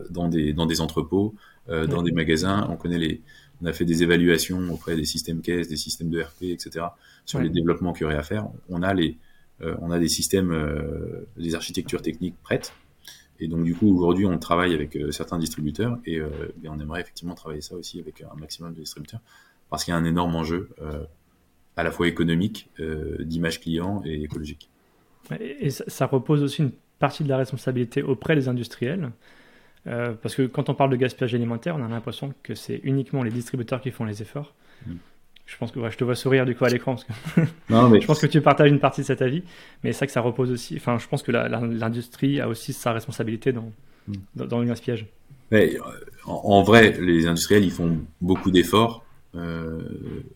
dans, 0.09 0.27
des, 0.27 0.53
dans 0.53 0.65
des 0.65 0.81
entrepôts, 0.81 1.33
dans 1.67 2.03
des 2.03 2.11
magasins. 2.11 2.67
On 2.69 2.75
connaît 2.75 2.99
les, 2.99 3.21
on 3.61 3.65
a 3.65 3.73
fait 3.73 3.85
des 3.85 4.03
évaluations 4.03 4.71
auprès 4.71 4.95
des 4.95 5.05
systèmes 5.05 5.41
caisses, 5.41 5.67
des 5.67 5.77
systèmes 5.77 6.09
de 6.09 6.21
RP, 6.21 6.43
etc. 6.43 6.87
sur 7.25 7.39
les 7.39 7.49
développements 7.49 7.93
qu'il 7.93 8.03
y 8.03 8.05
aurait 8.05 8.17
à 8.17 8.23
faire. 8.23 8.47
On 8.69 8.83
a 8.83 8.93
les, 8.93 9.17
on 9.61 9.91
a 9.91 9.99
des 9.99 10.09
systèmes, 10.09 10.53
des 11.37 11.55
architectures 11.55 12.01
techniques 12.01 12.35
prêtes. 12.43 12.73
Et 13.39 13.47
donc 13.47 13.63
du 13.65 13.75
coup 13.75 13.97
aujourd'hui 13.97 14.25
on 14.25 14.37
travaille 14.37 14.73
avec 14.73 14.97
certains 15.11 15.39
distributeurs 15.39 15.97
et, 16.05 16.21
on 16.65 16.79
aimerait 16.79 17.01
effectivement 17.01 17.35
travailler 17.35 17.61
ça 17.61 17.75
aussi 17.75 17.99
avec 17.99 18.21
un 18.21 18.35
maximum 18.39 18.73
de 18.73 18.79
distributeurs 18.79 19.21
parce 19.69 19.83
qu'il 19.83 19.93
y 19.93 19.95
a 19.95 19.97
un 19.97 20.05
énorme 20.05 20.35
enjeu 20.35 20.69
à 21.77 21.83
la 21.83 21.91
fois 21.91 22.07
économique, 22.07 22.69
euh, 22.79 23.17
d'image 23.19 23.59
client 23.59 24.01
et 24.05 24.23
écologique. 24.23 24.69
Et 25.39 25.69
ça, 25.69 26.05
repose 26.05 26.43
aussi 26.43 26.61
une 26.61 26.71
partie 26.99 27.23
de 27.23 27.29
la 27.29 27.37
responsabilité 27.37 28.03
auprès 28.03 28.35
des 28.35 28.47
industriels. 28.47 29.11
Euh, 29.87 30.13
parce 30.13 30.35
que 30.35 30.43
quand 30.43 30.69
on 30.69 30.73
parle 30.73 30.91
de 30.91 30.95
gaspillage 30.95 31.35
alimentaire, 31.35 31.75
on 31.75 31.83
a 31.83 31.87
l'impression 31.87 32.33
que 32.43 32.55
c'est 32.55 32.79
uniquement 32.83 33.23
les 33.23 33.31
distributeurs 33.31 33.81
qui 33.81 33.91
font 33.91 34.05
les 34.05 34.21
efforts. 34.21 34.53
Mm. 34.85 34.93
Je 35.45 35.57
pense 35.57 35.71
que 35.71 35.79
je 35.91 35.97
te 35.97 36.03
vois 36.03 36.15
sourire 36.15 36.45
du 36.45 36.55
coup 36.55 36.65
à 36.65 36.69
l'écran. 36.69 36.95
non, 37.69 37.89
mais... 37.89 38.01
je 38.01 38.07
pense 38.07 38.19
que 38.19 38.25
tu 38.25 38.41
partages 38.41 38.71
une 38.71 38.79
partie 38.79 39.01
de 39.01 39.05
cet 39.05 39.21
avis. 39.21 39.43
Mais 39.83 39.93
c'est 39.93 39.99
ça 39.99 40.05
que 40.07 40.11
ça 40.11 40.21
repose 40.21 40.49
aussi. 40.49 40.75
Enfin, 40.77 40.97
je 40.97 41.07
pense 41.07 41.21
que 41.21 41.31
l'industrie 41.31 42.39
a 42.39 42.47
aussi 42.47 42.73
sa 42.73 42.93
responsabilité 42.93 43.51
dans, 43.51 43.71
mm. 44.07 44.45
dans, 44.47 44.59
le 44.59 44.65
gaspillage. 44.65 45.05
Mais, 45.51 45.77
en, 46.25 46.33
en, 46.33 46.63
vrai, 46.63 46.97
les 46.99 47.27
industriels, 47.27 47.63
ils 47.63 47.71
font 47.71 47.99
beaucoup 48.21 48.49
d'efforts 48.49 49.04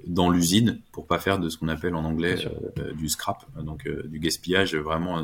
dans 0.08 0.30
l'usine 0.30 0.82
pour 0.92 1.08
pas 1.08 1.20
faire 1.20 1.40
de 1.40 1.50
ce 1.50 1.58
qu'on 1.58 1.70
appelle 1.70 1.96
en 1.96 2.04
anglais 2.04 2.36
euh, 2.80 2.92
du 2.94 3.08
scrap, 3.08 3.46
donc 3.62 3.88
euh, 3.88 4.04
du 4.08 4.20
gaspillage 4.20 4.76
vraiment 4.76 5.24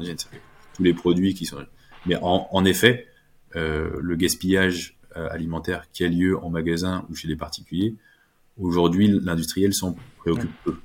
tous 0.73 0.83
les 0.83 0.93
produits 0.93 1.33
qui 1.33 1.45
sont. 1.45 1.65
Mais 2.05 2.15
en, 2.21 2.47
en 2.51 2.65
effet, 2.65 3.07
le 3.53 4.15
gaspillage 4.15 4.97
alimentaire 5.13 5.85
qui 5.91 6.03
a 6.03 6.07
lieu 6.09 6.37
en 6.37 6.49
magasin 6.49 7.05
ou 7.09 7.15
chez 7.15 7.27
les 7.27 7.37
particuliers, 7.37 7.95
aujourd'hui 8.59 9.07
l'industriel 9.07 9.73
s'en 9.73 9.95
préoccupe 10.17 10.51
peu. 10.63 10.77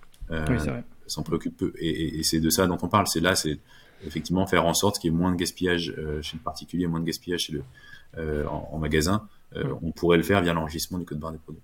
s'en 1.07 1.23
préoccupe 1.23 1.57
peu. 1.57 1.73
Et, 1.79 2.21
et, 2.21 2.23
c'est 2.23 2.39
de 2.39 2.49
ça 2.49 2.69
dont 2.69 2.79
on 2.81 2.89
parle. 2.89 3.09
C'est 3.09 3.21
là, 3.21 3.35
c'est 3.35 3.59
effectivement 4.07 4.47
faire 4.47 4.65
en 4.67 4.75
sorte 4.75 5.01
qu'il 5.01 5.11
y 5.11 5.15
ait 5.15 5.17
moins 5.17 5.33
de 5.33 5.37
gaspillage 5.37 5.95
chez 6.23 6.37
le 6.37 6.43
particulier, 6.43 6.87
moins 6.87 7.01
de 7.01 7.07
gaspillage 7.07 7.41
chez 7.41 7.53
le, 7.53 8.47
en, 8.49 8.79
magasin. 8.79 9.29
On 9.83 9.91
pourrait 9.91 10.17
le 10.17 10.23
faire 10.23 10.41
via 10.41 10.53
l'enregistrement 10.53 11.01
du 11.01 11.05
code 11.05 11.19
barre 11.19 11.33
des 11.33 11.39
produits. 11.39 11.63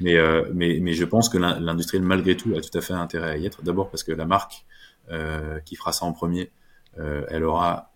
Mais, 0.00 0.16
euh, 0.16 0.44
mais, 0.52 0.78
mais 0.80 0.94
je 0.94 1.04
pense 1.04 1.28
que 1.28 1.38
l'industriel, 1.38 2.04
malgré 2.04 2.36
tout, 2.36 2.54
a 2.56 2.60
tout 2.60 2.76
à 2.76 2.80
fait 2.80 2.94
intérêt 2.94 3.30
à 3.30 3.36
y 3.36 3.46
être. 3.46 3.62
D'abord 3.62 3.90
parce 3.90 4.02
que 4.02 4.12
la 4.12 4.24
marque 4.24 4.64
euh, 5.10 5.60
qui 5.60 5.76
fera 5.76 5.92
ça 5.92 6.06
en 6.06 6.12
premier, 6.12 6.50
euh, 6.98 7.24
elle 7.28 7.44
aura 7.44 7.88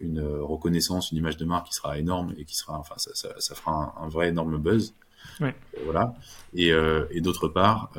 une 0.00 0.22
reconnaissance, 0.22 1.12
une 1.12 1.18
image 1.18 1.36
de 1.36 1.44
marque 1.44 1.66
qui 1.66 1.74
sera 1.74 1.98
énorme 1.98 2.32
et 2.38 2.46
qui 2.46 2.56
sera, 2.56 2.78
enfin, 2.78 2.94
ça, 2.96 3.10
ça, 3.12 3.38
ça 3.38 3.54
fera 3.54 3.94
un, 4.00 4.08
vrai 4.08 4.28
énorme 4.28 4.56
buzz. 4.56 4.94
Ouais. 5.38 5.54
Voilà. 5.84 6.14
Et, 6.54 6.70
et 7.10 7.20
d'autre 7.20 7.48
part, 7.48 7.92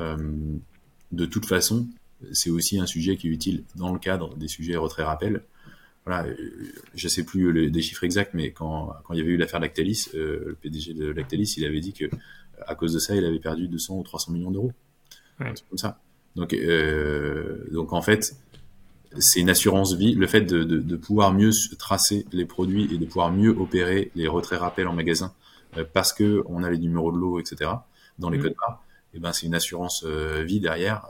de 1.12 1.26
toute 1.26 1.46
façon, 1.46 1.86
c'est 2.32 2.50
aussi 2.50 2.80
un 2.80 2.86
sujet 2.86 3.16
qui 3.16 3.28
est 3.28 3.30
utile 3.30 3.62
dans 3.76 3.92
le 3.92 4.00
cadre 4.00 4.34
des 4.38 4.48
sujets 4.48 4.74
retrait 4.74 5.04
rappel. 5.04 5.44
Voilà, 6.04 6.26
je 6.96 7.06
sais 7.06 7.22
plus 7.22 7.52
les, 7.52 7.80
chiffres 7.80 8.02
exacts, 8.02 8.34
mais 8.34 8.50
quand, 8.50 8.92
quand 9.04 9.14
il 9.14 9.18
y 9.18 9.22
avait 9.22 9.30
eu 9.30 9.36
l'affaire 9.36 9.60
Lactalis, 9.60 10.08
le 10.14 10.58
PDG 10.60 10.94
de 10.94 11.12
Lactalis, 11.12 11.54
il 11.58 11.64
avait 11.64 11.78
dit 11.78 11.92
que 11.92 12.06
à 12.66 12.74
cause 12.74 12.92
de 12.92 12.98
ça, 12.98 13.14
il 13.14 13.24
avait 13.24 13.38
perdu 13.38 13.68
200 13.68 13.98
ou 13.98 14.02
300 14.02 14.32
millions 14.32 14.50
d'euros. 14.50 14.72
Ouais. 15.40 15.52
C'est 15.54 15.68
comme 15.68 15.78
ça. 15.78 15.98
Donc, 16.36 16.52
euh, 16.54 17.66
donc 17.72 17.92
en 17.92 18.02
fait, 18.02 18.36
c'est 19.18 19.40
une 19.40 19.50
assurance 19.50 19.94
vie. 19.94 20.14
Le 20.14 20.26
fait 20.26 20.42
de, 20.42 20.62
de, 20.62 20.78
de, 20.78 20.96
pouvoir 20.96 21.32
mieux 21.32 21.50
tracer 21.78 22.26
les 22.32 22.44
produits 22.44 22.92
et 22.94 22.98
de 22.98 23.04
pouvoir 23.04 23.32
mieux 23.32 23.50
opérer 23.50 24.10
les 24.14 24.28
retraits 24.28 24.60
rappels 24.60 24.86
en 24.86 24.94
magasin 24.94 25.32
euh, 25.76 25.84
parce 25.92 26.12
que 26.12 26.42
on 26.46 26.62
a 26.62 26.70
les 26.70 26.78
numéros 26.78 27.10
de 27.12 27.18
lot, 27.18 27.40
etc. 27.40 27.70
dans 28.18 28.30
les 28.30 28.38
codes 28.38 28.54
barres, 28.60 28.82
et 29.14 29.18
ben 29.18 29.32
c'est 29.32 29.46
une 29.46 29.54
assurance 29.54 30.04
euh, 30.06 30.42
vie 30.42 30.60
derrière 30.60 31.06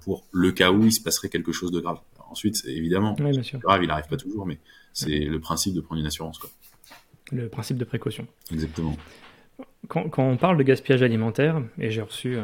pour 0.00 0.24
le 0.32 0.50
cas 0.50 0.72
où 0.72 0.84
il 0.84 0.92
se 0.92 1.00
passerait 1.00 1.28
quelque 1.28 1.52
chose 1.52 1.70
de 1.70 1.78
grave. 1.78 1.98
Ensuite, 2.28 2.62
évidemment, 2.66 3.16
Oui, 3.18 3.30
bien 3.30 3.42
sûr. 3.42 3.58
grave, 3.58 3.82
il 3.82 3.88
n'arrive 3.88 4.06
pas 4.08 4.16
toujours, 4.16 4.46
mais 4.46 4.58
c'est 4.92 5.18
le 5.18 5.40
principe 5.40 5.74
de 5.74 5.80
prendre 5.80 6.00
une 6.00 6.06
assurance. 6.06 6.38
Quoi. 6.38 6.50
Le 7.32 7.48
principe 7.48 7.76
de 7.76 7.84
précaution. 7.84 8.26
Exactement. 8.52 8.96
Quand, 9.88 10.08
quand 10.08 10.22
on 10.24 10.36
parle 10.36 10.56
de 10.56 10.62
gaspillage 10.62 11.02
alimentaire, 11.02 11.60
et 11.78 11.90
j'ai 11.90 12.00
reçu, 12.02 12.36
euh, 12.36 12.42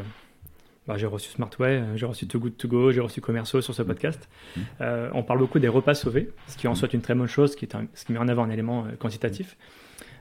bah, 0.88 0.96
j'ai 0.96 1.06
reçu 1.06 1.30
Smartway, 1.30 1.76
euh, 1.76 1.96
j'ai 1.96 2.06
reçu 2.06 2.26
Too 2.26 2.40
Good 2.40 2.56
To 2.56 2.68
Go, 2.68 2.92
j'ai 2.92 3.00
reçu 3.00 3.20
Commerceau 3.20 3.60
sur 3.60 3.74
ce 3.74 3.82
podcast, 3.82 4.28
Mhm. 4.56 4.62
euh, 4.80 5.10
on 5.12 5.22
parle 5.22 5.38
beaucoup 5.40 5.58
des 5.58 5.68
repas 5.68 5.94
sauvés, 5.94 6.30
ce 6.48 6.56
qui 6.56 6.66
est 6.66 6.68
en 6.70 6.74
soit 6.74 6.92
une 6.92 7.02
très 7.02 7.14
bonne 7.14 7.28
chose, 7.28 7.52
ce 7.52 7.56
qui, 7.56 7.64
est 7.64 7.74
un- 7.74 7.86
ce 7.94 8.04
qui 8.04 8.12
met 8.12 8.18
en 8.18 8.28
avant 8.28 8.44
un 8.44 8.50
élément 8.50 8.86
quantitatif. 8.98 9.56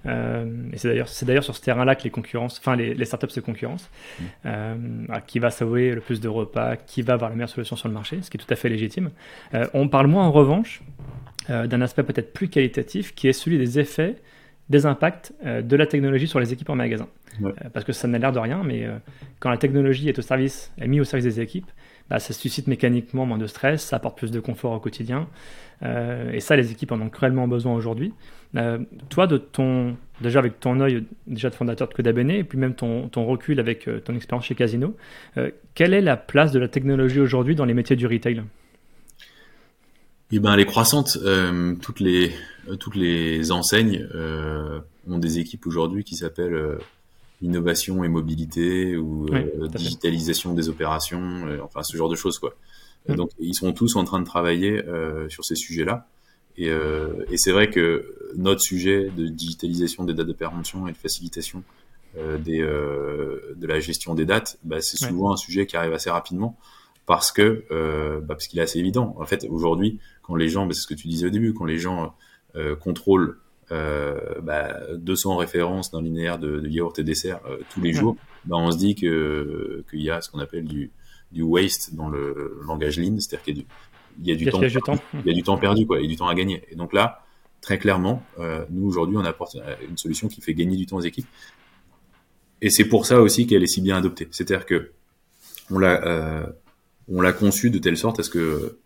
Euh, 0.08 0.46
et 0.72 0.78
c'est 0.78 0.88
d'ailleurs, 0.90 1.08
c'est 1.08 1.26
d'ailleurs 1.26 1.44
sur 1.44 1.56
ce 1.56 1.62
terrain-là 1.62 1.96
que 1.96 2.04
les 2.04 2.12
concurrences, 2.12 2.60
enfin 2.60 2.76
les, 2.76 2.94
les 2.94 3.06
startups 3.06 3.30
se 3.32 3.40
concurrencent. 3.40 3.90
Euh, 4.46 4.76
qui 5.26 5.40
va 5.40 5.50
sauver 5.50 5.96
le 5.96 6.02
plus 6.02 6.22
de 6.22 6.28
repas, 6.28 6.76
qui 6.76 7.02
va 7.02 7.14
avoir 7.14 7.32
la 7.32 7.36
meilleure 7.36 7.50
solution 7.50 7.76
sur 7.76 7.88
le 7.88 7.94
marché, 7.96 8.22
ce 8.22 8.30
qui 8.30 8.38
est 8.38 8.40
tout 8.40 8.52
à 8.54 8.56
fait 8.56 8.70
légitime. 8.70 9.10
Euh, 9.56 9.66
on 9.74 9.88
parle 9.88 10.06
moins 10.06 10.26
en 10.26 10.32
revanche 10.32 10.82
d'un 11.50 11.82
aspect 11.82 12.02
peut-être 12.04 12.34
plus 12.34 12.50
qualitatif, 12.50 13.14
qui 13.14 13.28
est 13.28 13.34
celui 13.34 13.58
des 13.60 13.78
effets, 13.80 14.16
des 14.70 14.86
impacts 14.86 15.34
euh, 15.46 15.62
de 15.62 15.76
la 15.76 15.86
technologie 15.86 16.28
sur 16.28 16.40
les 16.40 16.52
équipes 16.54 16.70
en 16.70 16.76
magasin. 16.76 17.08
Ouais. 17.42 17.52
Euh, 17.64 17.70
parce 17.72 17.86
que 17.86 17.94
ça 17.94 18.08
n'a 18.08 18.18
l'air 18.18 18.32
de 18.32 18.40
rien, 18.40 18.64
mais 18.64 18.86
euh, 18.86 18.98
quand 19.40 19.50
la 19.50 19.58
technologie 19.58 20.10
est 20.10 20.18
au 20.18 20.22
service, 20.22 20.72
est 20.78 20.88
mise 20.88 21.02
au 21.02 21.04
service 21.04 21.26
des 21.26 21.42
équipes, 21.42 21.70
bah, 22.10 22.20
ça 22.20 22.34
suscite 22.34 22.68
mécaniquement 22.68 23.26
moins 23.26 23.38
de 23.38 23.48
stress, 23.48 23.84
ça 23.84 23.96
apporte 23.96 24.18
plus 24.18 24.32
de 24.32 24.40
confort 24.40 24.74
au 24.74 24.80
quotidien. 24.80 25.28
Euh, 25.84 26.32
et 26.32 26.40
ça, 26.40 26.56
les 26.56 26.72
équipes 26.72 26.92
en 26.92 27.02
ont 27.02 27.10
cruellement 27.10 27.48
besoin 27.48 27.74
aujourd'hui. 27.74 28.14
Euh, 28.56 28.80
toi, 29.10 29.28
de 29.28 29.38
ton, 29.38 29.98
déjà 30.22 30.40
avec 30.40 30.60
ton 30.60 30.80
œil 30.80 31.06
déjà 31.28 31.50
de 31.50 31.56
fondateur 31.56 31.88
de 31.88 31.94
Codabene, 31.94 32.32
et 32.32 32.44
puis 32.44 32.58
même 32.58 32.76
ton, 32.76 33.10
ton 33.10 33.26
recul 33.26 33.60
avec 33.60 33.88
euh, 33.88 34.00
ton 34.00 34.16
expérience 34.16 34.46
chez 34.46 34.56
Casino, 34.56 34.96
quelle 35.74 35.94
est 35.94 36.02
la 36.02 36.16
place 36.16 36.52
de 36.52 36.60
la 36.60 36.68
technologie 36.68 37.20
aujourd'hui 37.20 37.56
dans 37.56 37.66
les 37.66 37.74
métiers 37.74 37.96
du 37.96 38.08
retail? 38.08 38.44
Eh 40.32 40.40
ben, 40.40 40.54
elle 40.54 40.60
est 40.60 40.66
croissante. 40.66 41.18
Euh, 41.24 41.76
toutes 41.82 42.00
les 42.00 42.32
euh, 42.68 42.76
toutes 42.76 42.96
les 42.96 43.52
enseignes 43.52 44.08
euh, 44.16 44.80
ont 45.08 45.20
des 45.20 45.40
équipes 45.40 45.68
aujourd'hui 45.68 46.04
qui 46.04 46.16
s'appellent 46.16 46.54
euh, 46.56 46.78
innovation 47.42 48.04
et 48.04 48.08
mobilité 48.08 48.98
ou 48.98 49.28
Oui, 49.30 49.38
euh, 49.62 49.68
digitalisation 49.68 50.54
des 50.54 50.68
opérations, 50.70 51.46
euh, 51.48 51.60
enfin 51.64 51.84
ce 51.84 51.96
genre 51.96 52.10
de 52.10 52.16
choses 52.16 52.40
quoi. 52.40 52.56
Mm. 53.08 53.16
Donc 53.16 53.30
ils 53.40 53.54
sont 53.54 53.72
tous 53.72 53.96
en 53.96 54.04
train 54.04 54.20
de 54.20 54.26
travailler 54.26 54.84
euh, 54.88 55.30
sur 55.30 55.46
ces 55.46 55.56
sujets-là. 55.56 56.08
Et, 56.58 56.70
euh, 56.70 57.26
et 57.30 57.38
c'est 57.38 57.52
vrai 57.52 57.70
que 57.70 58.16
notre 58.36 58.62
sujet 58.62 59.10
de 59.16 59.28
digitalisation 59.28 60.06
des 60.06 60.14
dates 60.14 60.28
de 60.28 60.34
péremption 60.34 60.88
et 60.88 60.94
de 60.94 60.98
facilitation 60.98 61.64
euh, 62.18 62.38
des, 62.38 62.62
euh, 62.62 63.54
de 63.58 63.68
la 63.68 63.82
gestion 63.82 64.16
des 64.16 64.26
dates, 64.26 64.58
bah, 64.64 64.78
c'est 64.80 65.02
Ouais. 65.04 65.10
souvent 65.10 65.34
un 65.34 65.38
sujet 65.38 65.66
qui 65.66 65.76
arrive 65.76 65.92
assez 65.94 66.10
rapidement 66.10 66.58
parce 67.06 67.32
que 67.32 67.66
euh, 67.72 68.20
bah, 68.20 68.36
parce 68.36 68.48
qu'il 68.48 68.60
est 68.60 68.64
assez 68.64 68.80
évident. 68.80 69.16
En 69.20 69.26
fait, 69.26 69.46
aujourd'hui, 69.50 70.00
quand 70.24 70.36
les 70.36 70.50
gens, 70.50 70.66
bah, 70.66 70.74
c'est 70.74 70.82
ce 70.82 70.88
que 70.88 70.94
tu 70.94 71.08
disais 71.08 71.28
au 71.28 71.30
début, 71.30 71.54
quand 71.54 71.66
les 71.66 71.78
gens 71.78 72.16
euh, 72.56 72.76
contrôlent 72.76 73.38
euh, 73.72 74.20
bah, 74.42 74.80
200 74.96 75.38
références 75.38 75.92
d'un 75.92 76.02
linéaire 76.02 76.40
de, 76.40 76.60
de 76.60 76.68
yaourt 76.68 76.98
et 77.00 77.04
dessert 77.04 77.40
euh, 77.48 77.58
tous 77.72 77.82
les 77.82 77.94
jours, 77.94 78.16
bah, 78.46 78.58
on 78.58 78.72
se 78.72 78.78
dit 78.78 78.96
que 78.96 79.84
qu'il 79.90 80.02
y 80.02 80.10
a 80.10 80.22
ce 80.22 80.30
qu'on 80.30 80.40
appelle 80.40 80.66
du, 80.66 80.92
du 81.32 81.42
waste 81.42 81.96
dans 81.96 82.10
le 82.10 82.60
langage 82.66 83.00
lean, 83.00 83.20
c'est-à-dire 83.20 83.44
qu'il 83.44 83.58
y 83.58 83.60
a 83.60 83.62
du, 83.62 83.68
il 84.22 84.28
y 84.28 84.32
a 84.32 84.36
du 84.36 84.46
temps, 84.46 84.60
Gaspillage 84.60 84.74
du 84.74 84.82
temps 84.82 85.04
il 85.14 85.28
y 85.28 85.32
a 85.32 85.34
du 85.34 85.44
temps 85.44 85.58
perdu, 85.58 85.86
quoi, 85.86 86.00
et 86.00 86.08
du 86.08 86.16
temps 86.16 86.28
à 86.28 86.36
gagner. 86.36 86.64
Et 86.70 86.76
donc 86.76 86.94
là, 86.94 87.26
très 87.62 87.78
clairement, 87.78 88.24
euh, 88.40 88.66
nous 88.70 88.88
aujourd'hui, 88.88 89.18
on 89.18 89.26
apporte 89.26 89.56
euh, 89.56 89.76
une 89.90 89.98
solution 89.98 90.28
qui 90.28 90.42
fait 90.42 90.54
gagner 90.54 90.78
du 90.78 90.86
temps 90.86 90.98
aux 90.98 91.02
équipes. 91.02 91.28
Et 92.62 92.70
c'est 92.70 92.86
pour 92.86 93.06
ça 93.06 93.22
aussi 93.22 93.48
qu'elle 93.48 93.64
est 93.64 93.68
si 93.68 93.82
bien 93.82 93.98
adoptée. 93.98 94.28
C'est-à-dire 94.32 94.66
que 94.66 94.92
on 95.72 95.80
l'a, 95.80 96.04
euh, 96.06 96.46
on 97.10 97.22
l'a 97.22 97.34
conçue 97.34 97.70
de 97.70 97.78
telle 97.80 97.98
sorte 97.98 98.20
à 98.20 98.24
ce 98.24 98.30
que 98.30 98.78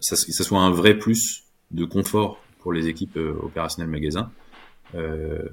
ça, 0.00 0.16
ça 0.16 0.44
soit 0.44 0.60
un 0.60 0.70
vrai 0.70 0.94
plus 0.98 1.44
de 1.70 1.84
confort 1.84 2.42
pour 2.60 2.72
les 2.72 2.86
équipes 2.88 3.16
euh, 3.16 3.34
opérationnelles 3.42 3.90
magasins. 3.90 4.30
Euh, 4.94 5.48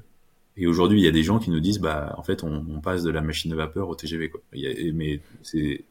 et 0.57 0.67
aujourd'hui, 0.67 0.99
il 1.01 1.03
y 1.03 1.07
a 1.07 1.11
des 1.11 1.23
gens 1.23 1.39
qui 1.39 1.49
nous 1.51 1.59
disent, 1.59 1.79
bah, 1.79 2.13
en 2.17 2.23
fait, 2.23 2.43
on, 2.43 2.65
on 2.69 2.79
passe 2.79 3.03
de 3.03 3.11
la 3.11 3.21
machine 3.21 3.51
à 3.51 3.55
vapeur 3.55 3.89
au 3.89 3.95
TGV, 3.95 4.29
quoi. 4.29 4.39
Il 4.53 4.61
y 4.61 4.67
a- 4.89 4.93
mais 4.93 5.19
c'est, 5.43 5.83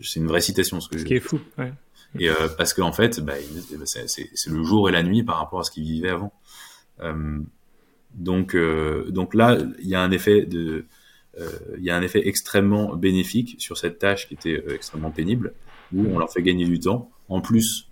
c'est 0.00 0.20
une 0.20 0.26
vraie 0.26 0.40
citation, 0.40 0.80
ce 0.80 0.88
que 0.88 0.96
Ce 0.96 1.02
je, 1.02 1.06
qui 1.06 1.14
est 1.14 1.20
fou. 1.20 1.38
ouais. 1.58 1.72
et 2.18 2.30
euh, 2.30 2.48
parce 2.56 2.72
qu'en 2.72 2.92
fait, 2.92 3.20
bah, 3.20 3.34
il- 3.38 3.82
c'est 3.86 4.08
c'est- 4.08 4.30
le 4.48 4.62
jour 4.64 4.88
et 4.88 4.92
la 4.92 5.02
nuit 5.02 5.22
par 5.22 5.36
rapport 5.38 5.60
à 5.60 5.64
ce 5.64 5.70
qu'ils 5.70 5.84
vivaient 5.84 6.08
avant. 6.08 6.32
Euh, 7.00 7.40
donc, 8.14 8.54
euh, 8.54 9.10
donc 9.10 9.34
là, 9.34 9.58
il 9.80 9.86
y 9.88 9.94
a 9.94 10.00
un 10.00 10.10
effet 10.10 10.46
de, 10.46 10.86
il 11.76 11.84
y 11.84 11.90
a 11.90 11.96
un 11.96 12.02
effet 12.02 12.26
extrêmement 12.26 12.94
bénéfique 12.94 13.56
sur 13.58 13.76
cette 13.76 13.98
tâche 13.98 14.28
qui 14.28 14.34
était 14.34 14.62
euh, 14.66 14.74
extrêmement 14.74 15.10
pénible, 15.10 15.52
où 15.92 16.06
on 16.06 16.18
leur 16.18 16.32
fait 16.32 16.42
gagner 16.42 16.66
du 16.66 16.80
temps. 16.80 17.10
En 17.28 17.40
plus, 17.40 17.88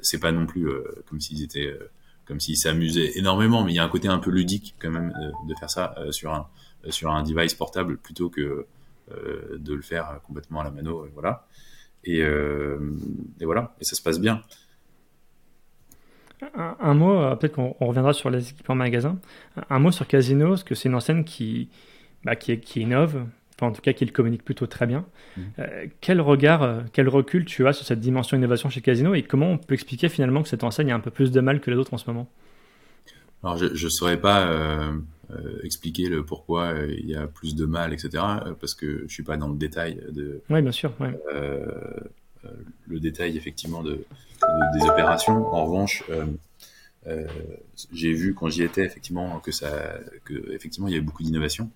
c'est 0.00 0.20
pas 0.20 0.32
non 0.32 0.46
plus 0.46 0.68
euh, 0.68 0.84
comme 1.08 1.20
s'ils 1.20 1.42
étaient, 1.42 1.66
euh, 1.66 1.90
comme 2.26 2.40
s'ils 2.40 2.56
s'amusaient 2.56 3.18
énormément, 3.18 3.64
mais 3.64 3.72
il 3.72 3.76
y 3.76 3.78
a 3.78 3.84
un 3.84 3.88
côté 3.88 4.08
un 4.08 4.18
peu 4.18 4.30
ludique 4.30 4.74
quand 4.80 4.90
même 4.90 5.12
euh, 5.20 5.30
de 5.48 5.54
faire 5.54 5.70
ça 5.70 5.94
euh, 5.98 6.12
sur 6.12 6.32
un 6.32 6.48
sur 6.90 7.10
un 7.10 7.22
device 7.22 7.54
portable 7.54 7.96
plutôt 7.96 8.28
que 8.28 8.66
euh, 9.10 9.58
de 9.58 9.74
le 9.74 9.82
faire 9.82 10.20
complètement 10.26 10.60
à 10.60 10.64
la 10.64 10.70
mano, 10.70 11.04
euh, 11.04 11.10
voilà. 11.14 11.46
Et, 12.04 12.22
euh, 12.22 12.78
voilà, 13.40 13.74
et 13.80 13.84
ça 13.84 13.96
se 13.96 14.02
passe 14.02 14.20
bien. 14.20 14.42
Un, 16.54 16.94
mot, 16.94 17.18
euh, 17.18 17.34
peut-être 17.36 17.54
qu'on 17.54 17.74
on 17.80 17.86
reviendra 17.86 18.12
sur 18.12 18.28
les 18.28 18.50
équipements 18.50 18.74
magasin. 18.74 19.18
Un, 19.56 19.76
un 19.76 19.78
mot 19.78 19.90
sur 19.90 20.06
Casino, 20.06 20.48
parce 20.48 20.64
que 20.64 20.74
c'est 20.74 20.88
une 20.88 20.94
enseigne 20.94 21.24
qui, 21.24 21.70
bah, 22.24 22.36
qui, 22.36 22.58
qui 22.60 22.80
innove, 22.82 23.24
enfin 23.56 23.68
en 23.68 23.72
tout 23.72 23.82
cas 23.82 23.92
qui 23.92 24.04
le 24.04 24.12
communique 24.12 24.44
plutôt 24.44 24.66
très 24.66 24.86
bien. 24.86 25.04
Mhm. 25.36 25.44
Euh, 25.58 25.86
quel 26.00 26.20
regard, 26.20 26.62
euh, 26.62 26.80
quel 26.92 27.08
recul 27.08 27.44
tu 27.44 27.66
as 27.66 27.72
sur 27.72 27.86
cette 27.86 28.00
dimension 28.00 28.36
innovation 28.36 28.68
chez 28.70 28.80
Casino 28.80 29.14
et 29.14 29.22
comment 29.22 29.50
on 29.52 29.58
peut 29.58 29.74
expliquer 29.74 30.08
finalement 30.08 30.42
que 30.42 30.48
cette 30.48 30.64
enseigne 30.64 30.92
a 30.92 30.94
un 30.94 31.00
peu 31.00 31.10
plus 31.10 31.30
de 31.30 31.40
mal 31.40 31.60
que 31.60 31.70
les 31.70 31.76
autres 31.76 31.94
en 31.94 31.98
ce 31.98 32.08
moment? 32.10 32.28
Alors, 33.42 33.58
je 33.58 33.66
ne 33.84 33.90
saurais 33.90 34.18
pas 34.18 34.46
euh, 34.46 34.92
euh, 35.30 35.58
expliquer 35.62 36.08
le 36.08 36.24
pourquoi 36.24 36.72
il 36.88 37.06
y 37.06 37.14
a 37.14 37.26
plus 37.26 37.54
de 37.54 37.66
mal, 37.66 37.92
etc., 37.92 38.10
parce 38.58 38.74
que 38.74 39.04
je 39.06 39.12
suis 39.12 39.22
pas 39.22 39.36
dans 39.36 39.48
le 39.48 39.56
détail 39.56 40.00
de 40.12 40.40
Oui, 40.48 40.62
bien 40.62 40.72
sûr. 40.72 40.92
ouais. 41.00 41.10
le 42.86 43.00
détail 43.00 43.36
effectivement 43.36 43.82
de, 43.82 43.90
de- 43.92 44.78
des 44.78 44.84
opérations. 44.86 45.46
En 45.54 45.66
revanche, 45.66 46.02
j'ai 47.92 48.12
vu 48.12 48.34
quand 48.34 48.48
j'y 48.48 48.62
étais 48.62 48.84
effectivement 48.84 49.38
que 49.40 49.52
ça, 49.52 49.68
que 50.24 50.52
effectivement 50.52 50.88
il 50.88 50.92
y 50.92 50.96
avait 50.96 51.04
beaucoup 51.04 51.22
d'innovation. 51.22 51.70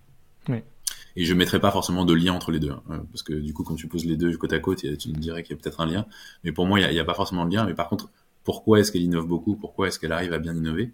Et 1.16 1.24
je 1.24 1.34
mettrais 1.34 1.58
pas 1.61 1.70
forcément 1.70 2.04
de 2.04 2.14
lien 2.14 2.32
entre 2.32 2.52
les 2.52 2.61
deux, 2.61 2.70
hein, 2.70 3.04
parce 3.11 3.22
que 3.22 3.32
du 3.32 3.52
coup, 3.52 3.64
quand 3.64 3.74
tu 3.74 3.88
poses 3.88 4.04
les 4.04 4.16
deux 4.16 4.37
côte 4.37 4.52
à 4.52 4.61
côte, 4.61 4.82
il 4.84 4.90
y 4.90 4.92
a- 4.92 4.96
tu 4.96 5.08
me 5.08 5.14
dirais 5.14 5.42
qu'il 5.42 5.56
y 5.56 5.58
a 5.58 5.62
peut-être 5.62 5.80
un 5.80 5.87
lien. 5.87 6.06
Mais 6.44 6.52
pour 6.52 6.66
moi, 6.66 6.78
il 6.80 6.88
n'y 6.90 6.98
a, 7.00 7.04
pas 7.04 7.14
forcément 7.14 7.44
de 7.46 7.52
lien. 7.54 7.64
Mais 7.66 7.74
par 7.74 7.88
contre, 7.88 8.11
pourquoi 8.44 8.78
est-ce 8.80 8.92
qu'elle 8.92 9.02
innove 9.02 9.26
beaucoup? 9.26 9.56
Pourquoi 9.56 9.88
est-ce 9.88 9.98
qu'elle 9.98 10.12
arrive 10.12 10.32
à 10.32 10.38
bien 10.38 10.54
innover? 10.54 10.92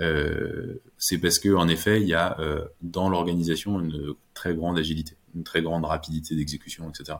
Euh, 0.00 0.74
C'est 0.98 1.18
parce 1.18 1.38
que 1.38 1.54
en 1.54 1.68
effet, 1.68 2.00
il 2.02 2.08
y 2.08 2.14
a 2.14 2.38
euh, 2.40 2.64
dans 2.82 3.08
l'organisation 3.08 3.80
une 3.80 4.14
très 4.34 4.54
grande 4.54 4.78
agilité, 4.78 5.16
une 5.34 5.44
très 5.44 5.62
grande 5.62 5.84
rapidité 5.84 6.34
d'exécution, 6.36 6.90
etc. 6.90 7.18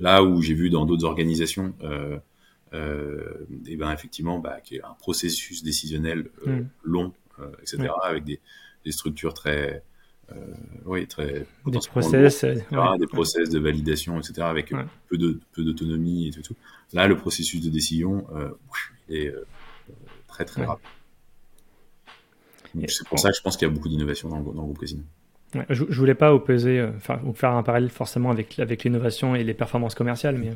Là 0.00 0.22
où 0.22 0.40
j'ai 0.42 0.54
vu 0.54 0.70
dans 0.70 0.84
d'autres 0.86 1.04
organisations, 1.04 1.74
euh, 1.82 2.18
euh, 2.74 3.46
et 3.66 3.76
ben 3.76 3.90
effectivement, 3.92 4.38
bah, 4.38 4.60
qu'il 4.60 4.78
y 4.78 4.80
a 4.80 4.88
un 4.88 4.94
processus 4.94 5.62
décisionnel 5.62 6.30
euh, 6.46 6.60
Mm. 6.60 6.68
long, 6.84 7.12
euh, 7.40 7.50
etc., 7.62 7.88
avec 8.02 8.24
des, 8.24 8.40
des 8.84 8.92
structures 8.92 9.34
très, 9.34 9.76
euh, 9.76 9.78
oui, 10.86 11.06
très 11.06 11.46
Des 11.66 11.78
process. 11.88 12.44
euh, 12.44 12.52
etc., 12.52 12.66
ouais, 12.72 12.98
des 12.98 13.06
process 13.06 13.50
de 13.50 13.58
validation, 13.58 14.18
etc., 14.18 14.34
avec 14.42 14.70
Ouais. 14.72 14.84
peu 15.08 15.16
d'autonomie 15.62 16.28
et 16.28 16.30
tout, 16.30 16.42
tout. 16.42 16.56
Là, 16.92 17.06
le 17.06 17.16
processus 17.16 17.60
de 17.60 17.70
décision 17.70 18.26
euh, 18.34 18.50
est 19.08 19.28
euh, 19.28 19.44
très 20.28 20.44
très 20.44 20.62
Ouais. 20.62 20.66
rapide. 20.66 20.86
C'est 22.88 23.06
pour 23.06 23.18
ça 23.18 23.30
que 23.30 23.36
je 23.36 23.42
pense 23.42 23.56
qu'il 23.56 23.68
y 23.68 23.70
a 23.70 23.74
beaucoup 23.74 23.88
d'innovation 23.88 24.28
dans, 24.28 24.40
dans 24.40 24.52
le 24.52 24.58
groupe 24.60 24.78
Casino. 24.78 25.02
Ouais, 25.54 25.66
je, 25.68 25.84
je 25.88 25.98
voulais 25.98 26.14
pas 26.14 26.32
opposer, 26.32 26.80
euh, 26.80 26.90
ou 27.24 27.34
faire 27.34 27.50
un 27.50 27.62
parallèle 27.62 27.90
forcément 27.90 28.30
avec, 28.30 28.58
avec 28.58 28.84
l'innovation 28.84 29.34
et 29.34 29.44
les 29.44 29.52
performances 29.52 29.94
commerciales, 29.94 30.38
mais 30.38 30.52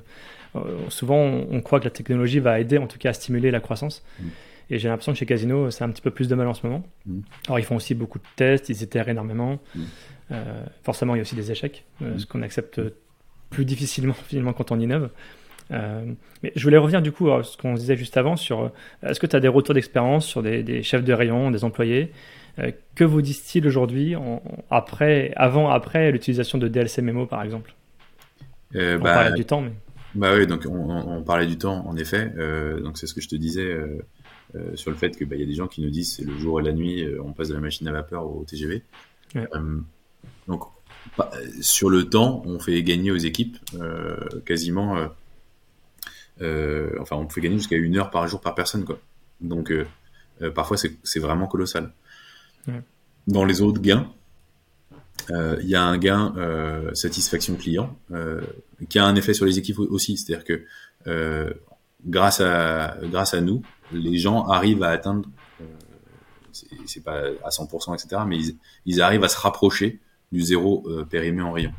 euh, 0.57 0.89
souvent 0.89 1.19
on, 1.19 1.47
on 1.51 1.61
croit 1.61 1.81
que 1.81 1.85
la 1.85 1.91
technologie 1.91 2.39
va 2.39 2.59
aider 2.59 2.79
en 2.79 2.87
tout 2.87 2.97
cas 2.97 3.11
à 3.11 3.13
stimuler 3.13 3.51
la 3.51 3.61
croissance. 3.61 4.03
Mm. 4.19 4.29
Et 4.71 4.79
j'ai 4.79 4.89
l'impression 4.89 5.13
que 5.13 5.19
chez 5.19 5.27
Casino, 5.27 5.71
c'est 5.71 5.85
un 5.85 5.91
petit 5.91 6.03
peu 6.03 6.11
plus 6.11 6.29
de 6.29 6.35
mal 6.35 6.47
en 6.49 6.55
ce 6.55 6.67
moment. 6.67 6.85
Mm. 7.07 7.21
Alors 7.47 7.59
ils 7.59 7.65
font 7.65 7.77
aussi 7.77 7.95
beaucoup 7.95 8.19
de 8.19 8.25
tests, 8.35 8.69
ils 8.69 8.83
itèrent 8.83 9.09
énormément. 9.09 9.59
Mm. 9.75 9.83
Euh, 10.33 10.65
forcément, 10.83 11.15
il 11.15 11.19
y 11.19 11.21
a 11.21 11.23
aussi 11.23 11.37
des 11.37 11.53
échecs, 11.53 11.85
euh, 12.03 12.15
Mm. 12.15 12.19
ce 12.19 12.27
qu'on 12.27 12.43
accepte 12.43 12.81
plus 13.51 13.65
difficilement 13.65 14.15
finalement 14.29 14.53
quand 14.53 14.73
on 14.73 14.81
innove. 14.81 15.11
mais 15.71 16.53
je 16.55 16.63
voulais 16.63 16.79
revenir 16.79 17.03
du 17.03 17.13
coup 17.13 17.31
à 17.31 17.43
ce 17.43 17.57
qu'on 17.57 17.75
disait 17.75 17.97
juste 17.97 18.17
avant 18.17 18.37
sur 18.37 18.71
est-ce 19.03 19.21
que 19.21 19.27
tu 19.27 19.37
as 19.37 19.41
des 19.41 19.49
retours 19.49 19.75
d'expérience 19.75 20.27
sur 20.27 20.43
des, 20.43 20.83
chefs 20.83 21.05
de 21.05 21.13
rayon, 21.13 21.51
des 21.51 21.65
employés 21.65 22.13
Que 22.95 23.05
vous 23.05 23.23
disent-ils 23.23 23.67
aujourd'hui, 23.67 24.15
après, 24.71 25.33
avant, 25.37 25.71
après 25.71 26.11
l'utilisation 26.13 26.59
de 26.59 26.69
DLC 26.69 27.03
Memo 27.03 27.27
par 27.27 27.43
exemple? 27.43 27.75
On 28.75 28.99
bah, 28.99 29.15
parlait 29.15 29.33
du 29.33 29.45
temps, 29.45 29.61
mais. 29.61 29.73
Bah 30.15 30.33
oui, 30.35 30.47
donc 30.47 30.65
on, 30.69 31.23
parlait 31.23 31.47
du 31.47 31.59
temps, 31.59 31.87
en 31.87 31.97
effet. 31.97 32.33
donc 32.83 32.97
c'est 32.97 33.07
ce 33.07 33.15
que 33.15 33.21
je 33.21 33.29
te 33.29 33.37
disais 33.37 33.77
sur 34.75 34.91
le 34.91 34.97
fait 34.97 35.17
qu'il 35.17 35.29
bah, 35.29 35.37
y 35.37 35.43
a 35.43 35.47
des 35.47 35.55
gens 35.55 35.67
qui 35.67 35.83
nous 35.83 35.91
disent 35.91 36.15
c'est 36.17 36.25
le 36.25 36.37
jour 36.39 36.61
et 36.61 36.63
la 36.63 36.73
nuit, 36.73 37.07
on 37.23 37.33
passe 37.33 37.49
de 37.49 37.55
la 37.55 37.61
machine 37.61 37.87
à 37.89 37.93
vapeur 37.93 38.27
au 38.27 38.45
TGV. 38.45 38.83
donc 40.49 40.63
sur 41.61 41.91
le 41.91 42.09
temps, 42.09 42.43
on 42.45 42.59
fait 42.59 42.83
gagner 42.83 43.11
aux 43.11 43.17
équipes 43.17 43.57
euh, 43.75 44.17
quasiment. 44.45 44.97
Euh, 44.97 45.07
euh, 46.43 46.91
enfin, 47.01 47.17
on 47.17 47.29
fait 47.29 47.41
gagner 47.41 47.57
jusqu'à 47.57 47.77
une 47.77 47.97
heure 47.97 48.11
par 48.11 48.27
jour 48.29 48.41
par 48.41 48.55
personne, 48.55 48.85
quoi. 48.85 48.99
Donc, 49.41 49.73
parfois, 50.55 50.77
c'est 50.77 51.19
vraiment 51.19 51.47
colossal. 51.47 51.93
Dans 53.27 53.45
les 53.45 53.61
autres 53.61 53.81
gains, 53.81 54.11
il 55.31 55.67
y 55.67 55.75
a 55.75 55.83
un 55.83 55.99
gain 55.99 56.35
satisfaction 56.95 57.55
client 57.57 57.99
qui 58.89 58.99
a 58.99 59.05
un 59.05 59.15
effet 59.15 59.35
sur 59.35 59.45
les 59.45 59.59
équipes 59.59 59.79
aussi. 59.79 60.17
C'est-à-dire 60.17 60.45
que 60.45 61.55
grâce 62.07 62.41
à 62.41 62.97
grâce 63.03 63.35
à 63.35 63.43
nous, 63.43 63.63
les 63.93 64.19
gens 64.19 64.47
arrivent 64.47 64.83
à 64.83 64.91
atteindre, 64.91 65.29
c'est 66.87 67.03
pas 67.03 67.23
à 67.45 67.51
100%, 67.51 67.95
etc., 67.95 68.23
mais 68.27 68.39
ils, 68.87 69.01
arrivent 69.01 69.25
à 69.25 69.29
se 69.29 69.39
rapprocher 69.39 70.01
du 70.33 70.41
zéro 70.41 70.85
euh, 70.87 71.05
périmé 71.05 71.43
en 71.43 71.53
rayon. 71.53 71.73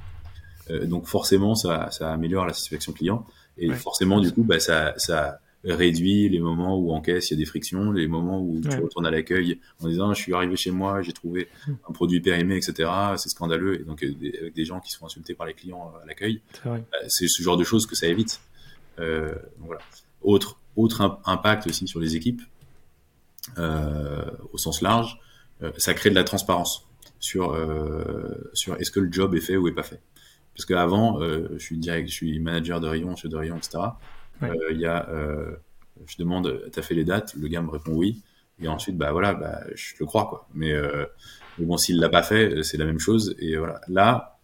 Euh, 0.70 0.86
donc 0.86 1.08
forcément, 1.08 1.56
ça, 1.56 1.90
ça, 1.92 2.12
améliore 2.12 2.46
la 2.46 2.54
satisfaction 2.54 2.94
client 2.94 3.26
et 3.58 3.72
forcément, 3.74 4.20
du 4.20 4.32
coup, 4.32 4.44
bah, 4.44 4.60
ça, 4.60 4.94
ça 4.98 5.40
réduit 5.64 6.30
les 6.30 6.40
moments 6.40 6.78
où 6.78 6.92
en 6.92 7.02
caisse 7.02 7.30
il 7.30 7.34
y 7.34 7.38
a 7.38 7.40
des 7.40 7.46
frictions, 7.46 7.92
les 7.92 8.08
moments 8.08 8.42
où 8.42 8.62
tu 8.62 8.78
retournes 8.80 9.06
à 9.06 9.12
l'accueil 9.12 9.60
en 9.82 9.88
disant 9.88 10.14
je 10.14 10.22
suis 10.22 10.34
arrivé 10.34 10.56
chez 10.56 10.72
moi, 10.72 11.02
j'ai 11.02 11.14
trouvé 11.14 11.48
un 11.68 11.92
produit 11.92 12.22
périmé, 12.22 12.56
etc. 12.56 12.90
C'est 13.18 13.30
scandaleux 13.30 13.82
et 13.82 13.84
donc 13.84 14.04
euh, 14.04 14.14
avec 14.42 14.54
des 14.54 14.66
gens 14.66 14.80
qui 14.80 14.92
se 14.92 14.98
font 14.98 15.08
insulter 15.08 15.34
par 15.34 15.48
les 15.48 15.54
clients 15.54 15.94
à 16.02 16.06
l'accueil, 16.06 16.42
bah, 16.64 16.82
c'est 17.08 17.28
ce 17.28 17.42
genre 17.42 17.58
de 17.58 17.64
choses 17.64 17.86
que 17.86 17.96
ça 17.96 18.08
évite. 18.08 18.40
Euh, 19.00 19.36
voilà. 19.60 19.82
Autre 20.22 20.60
autre 20.78 21.20
impact 21.26 21.68
aussi 21.68 21.88
sur 21.88 22.00
les 22.00 22.16
équipes 22.16 22.42
euh, 23.58 24.26
au 24.54 24.58
sens 24.58 24.82
large, 24.82 25.20
ça 25.78 25.94
crée 25.94 26.12
de 26.12 26.16
la 26.16 26.24
transparence 26.24 26.88
sur 27.20 27.54
euh, 27.54 28.50
sur 28.54 28.76
est-ce 28.80 28.92
que 28.92 29.00
le 29.00 29.12
job 29.12 29.36
est 29.36 29.42
fait 29.42 29.58
ou 29.58 29.68
est 29.68 29.74
pas 29.74 29.84
fait. 29.84 30.02
Parce 30.56 30.66
qu'avant, 30.66 31.22
euh, 31.22 31.50
je 31.54 31.64
suis 31.64 31.78
direct, 31.78 32.10
je 32.10 32.14
suis 32.14 32.40
manager 32.40 32.80
de 32.80 32.88
rayon, 32.88 33.16
chef 33.16 33.30
de 33.30 33.38
rayon, 33.38 33.58
etc. 33.58 33.80
Euh, 34.44 34.54
il 34.72 34.80
y 34.80 34.86
a, 34.86 35.08
je 36.06 36.16
demande, 36.18 36.70
t'as 36.72 36.82
fait 36.82 36.96
les 36.96 37.04
dates, 37.04 37.34
le 37.36 37.48
gars 37.48 37.62
me 37.62 37.70
répond 37.70 37.94
oui, 37.94 38.22
et 38.60 38.68
ensuite, 38.68 38.98
bah 38.98 39.12
voilà, 39.12 39.34
bah, 39.34 39.62
je 39.76 39.94
le 40.00 40.06
crois 40.06 40.26
quoi. 40.28 40.48
Mais, 40.54 40.74
bon, 41.60 41.78
s'il 41.78 42.00
l'a 42.00 42.10
pas 42.10 42.24
fait, 42.24 42.64
c'est 42.64 42.78
la 42.78 42.86
même 42.86 43.00
chose. 43.00 43.36
Et 43.40 43.56
voilà, 43.56 43.82
là, 43.88 44.40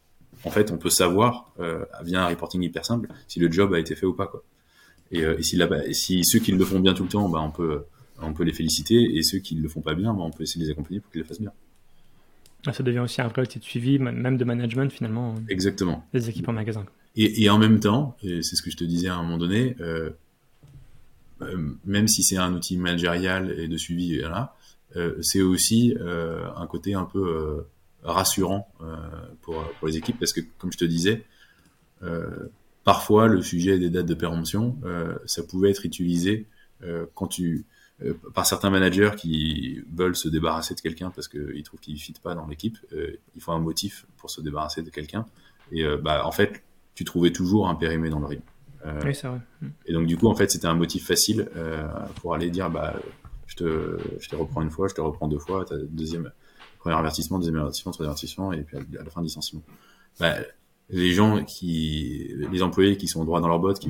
en 0.46 0.52
fait, 0.52 0.72
on 0.72 0.78
peut 0.78 0.90
savoir 0.90 1.54
via 2.02 2.26
un 2.26 2.28
reporting 2.28 2.62
hyper 2.62 2.86
simple 2.86 3.08
si 3.28 3.40
le 3.40 3.52
job 3.52 3.74
a 3.74 3.80
été 3.80 3.96
fait 3.96 4.06
ou 4.06 4.14
pas 4.14 4.28
quoi. 4.28 4.44
Et, 5.14 5.22
et 5.22 5.44
si, 5.44 5.56
là, 5.56 5.70
si 5.92 6.26
ceux 6.26 6.40
qui 6.40 6.52
le 6.52 6.66
font 6.66 6.80
bien 6.80 6.94
tout 6.94 7.04
le 7.04 7.10
temps, 7.10 7.30
bah, 7.30 7.40
on 7.42 7.52
peut 7.52 7.86
on 8.22 8.34
peut 8.34 8.44
les 8.44 8.54
féliciter, 8.54 9.18
et 9.18 9.24
ceux 9.24 9.40
qui 9.40 9.56
le 9.56 9.68
font 9.68 9.82
pas 9.82 9.96
bien, 9.96 10.14
bah, 10.14 10.22
on 10.24 10.32
peut 10.32 10.44
essayer 10.44 10.62
de 10.62 10.66
les 10.66 10.72
accompagner 10.72 11.00
pour 11.00 11.12
qu'ils 11.12 11.22
le 11.22 11.28
fassent 11.28 11.42
bien. 11.42 11.52
Ah, 12.66 12.72
ça 12.72 12.84
devient 12.84 13.00
aussi 13.00 13.22
un 13.22 13.28
vrai 13.28 13.42
outil 13.42 13.60
de 13.60 13.64
suivi, 13.64 14.00
même 14.00 14.38
de 14.38 14.46
management 14.46 14.90
finalement. 14.92 15.36
Exactement. 15.50 16.08
Des 16.14 16.30
équipes 16.30 16.48
en 16.48 16.54
magasin. 16.54 16.86
Et, 17.16 17.44
et 17.44 17.50
en 17.50 17.58
même 17.58 17.80
temps, 17.80 18.16
c'est 18.22 18.42
ce 18.42 18.62
que 18.62 18.72
je 18.72 18.78
te 18.78 18.86
disais 18.86 19.10
à 19.10 19.16
un 19.16 19.24
moment 19.24 19.38
donné, 19.38 19.76
euh, 19.82 20.12
euh, 21.42 21.76
même 21.86 22.08
si 22.08 22.24
c'est 22.24 22.38
un 22.38 22.54
outil 22.54 22.78
managérial 22.78 23.52
et 23.60 23.68
de 23.68 23.78
suivi, 23.78 24.18
là, 24.20 24.56
euh, 24.96 25.16
c'est 25.22 25.42
aussi 25.42 25.96
euh, 26.00 26.46
un 26.56 26.68
côté 26.68 26.94
un 26.94 27.04
peu 27.04 27.20
euh, 27.20 27.68
rassurant 28.04 28.68
pour, 29.42 29.56
pour 29.80 29.88
les 29.88 29.98
équipes 29.98 30.18
parce 30.20 30.34
que, 30.34 30.42
comme 30.58 30.72
je 30.72 30.78
te 30.78 30.86
disais, 30.86 31.26
parfois 32.84 33.28
le 33.28 33.42
sujet 33.42 33.80
des 33.80 33.90
dates 33.90 34.06
de 34.06 34.14
péremption, 34.14 34.78
ça 35.26 35.44
pouvait 35.44 35.72
être 35.72 35.86
utilisé 35.86 36.48
quand 37.14 37.28
tu 37.28 37.66
euh, 38.04 38.14
par 38.34 38.46
certains 38.46 38.70
managers 38.70 39.12
qui 39.16 39.82
veulent 39.94 40.16
se 40.16 40.28
débarrasser 40.28 40.74
de 40.74 40.82
quelqu'un 40.82 41.12
parce 41.12 41.28
qu'ils 41.28 41.64
trouvent 41.64 41.80
qu'il 41.80 41.94
ne 41.94 42.00
fit 42.00 42.14
pas 42.22 42.34
dans 42.34 42.48
l'équipe. 42.48 42.78
Euh, 42.92 43.20
il 43.36 43.42
faut 43.42 43.52
un 43.52 43.60
motif 43.60 44.06
pour 44.18 44.30
se 44.30 44.42
débarrasser 44.42 44.82
de 44.82 44.90
quelqu'un. 44.90 45.26
Et 45.72 45.84
euh, 45.84 45.98
bah, 45.98 46.26
en 46.26 46.32
fait, 46.32 46.64
tu 46.96 47.04
trouvais 47.04 47.32
toujours 47.32 47.70
un 47.70 47.76
périmé 47.76 48.10
dans 48.10 48.20
le 48.20 48.26
ring. 48.26 48.42
oui, 49.06 49.14
c'est 49.14 49.28
vrai. 49.28 49.40
Mm. 49.62 49.68
Et 49.86 49.94
donc, 49.94 50.08
du 50.08 50.18
coup, 50.18 50.28
en 50.28 50.36
fait, 50.36 50.50
c'était 50.50 50.68
un 50.68 50.76
motif 50.76 51.06
facile 51.06 51.48
pour 52.16 52.34
aller 52.34 52.50
dire 52.50 52.70
bah, 52.70 52.96
je, 53.46 53.56
te, 53.56 53.98
je 54.20 54.28
te 54.28 54.36
reprends 54.36 54.62
une 54.62 54.72
fois, 54.72 54.88
je 54.88 54.96
te 54.96 55.02
reprends 55.02 55.28
deux 55.28 55.40
fois, 55.40 55.66
deuxième, 55.90 56.32
premier 56.80 56.96
avertissement, 56.96 57.38
deuxième 57.38 57.58
avertissement, 57.58 57.92
troisième 57.92 58.12
avertissement, 58.12 58.54
et 58.54 58.64
puis 58.64 58.78
à 58.78 59.04
la 59.04 59.10
fin, 59.10 59.22
licenciement. 59.22 59.64
Bah, 60.20 60.36
les 60.94 61.12
gens 61.12 61.44
qui, 61.44 62.34
les 62.52 62.62
employés 62.62 62.98
qui 62.98 63.08
sont 63.08 63.26
droits 63.26 63.42
dans 63.42 63.48
leur 63.48 63.60
botte, 63.60 63.80
qui, 63.80 63.90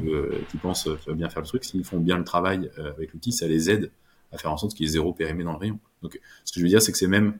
pensent 0.61 0.87
bien 1.07 1.29
faire 1.29 1.41
le 1.41 1.47
truc, 1.47 1.63
s'ils 1.63 1.83
font 1.83 1.99
bien 1.99 2.17
le 2.17 2.23
travail 2.23 2.69
avec 2.77 3.13
l'outil, 3.13 3.31
ça 3.31 3.47
les 3.47 3.69
aide 3.69 3.91
à 4.31 4.37
faire 4.37 4.51
en 4.51 4.57
sorte 4.57 4.73
qu'il 4.73 4.85
y 4.85 4.89
ait 4.89 4.93
zéro 4.93 5.13
périmé 5.13 5.43
dans 5.43 5.53
le 5.53 5.57
rayon. 5.57 5.79
Donc, 6.01 6.19
ce 6.43 6.51
que 6.51 6.59
je 6.59 6.65
veux 6.65 6.69
dire, 6.69 6.81
c'est 6.81 6.91
que 6.91 6.97
c'est 6.97 7.07
même 7.07 7.37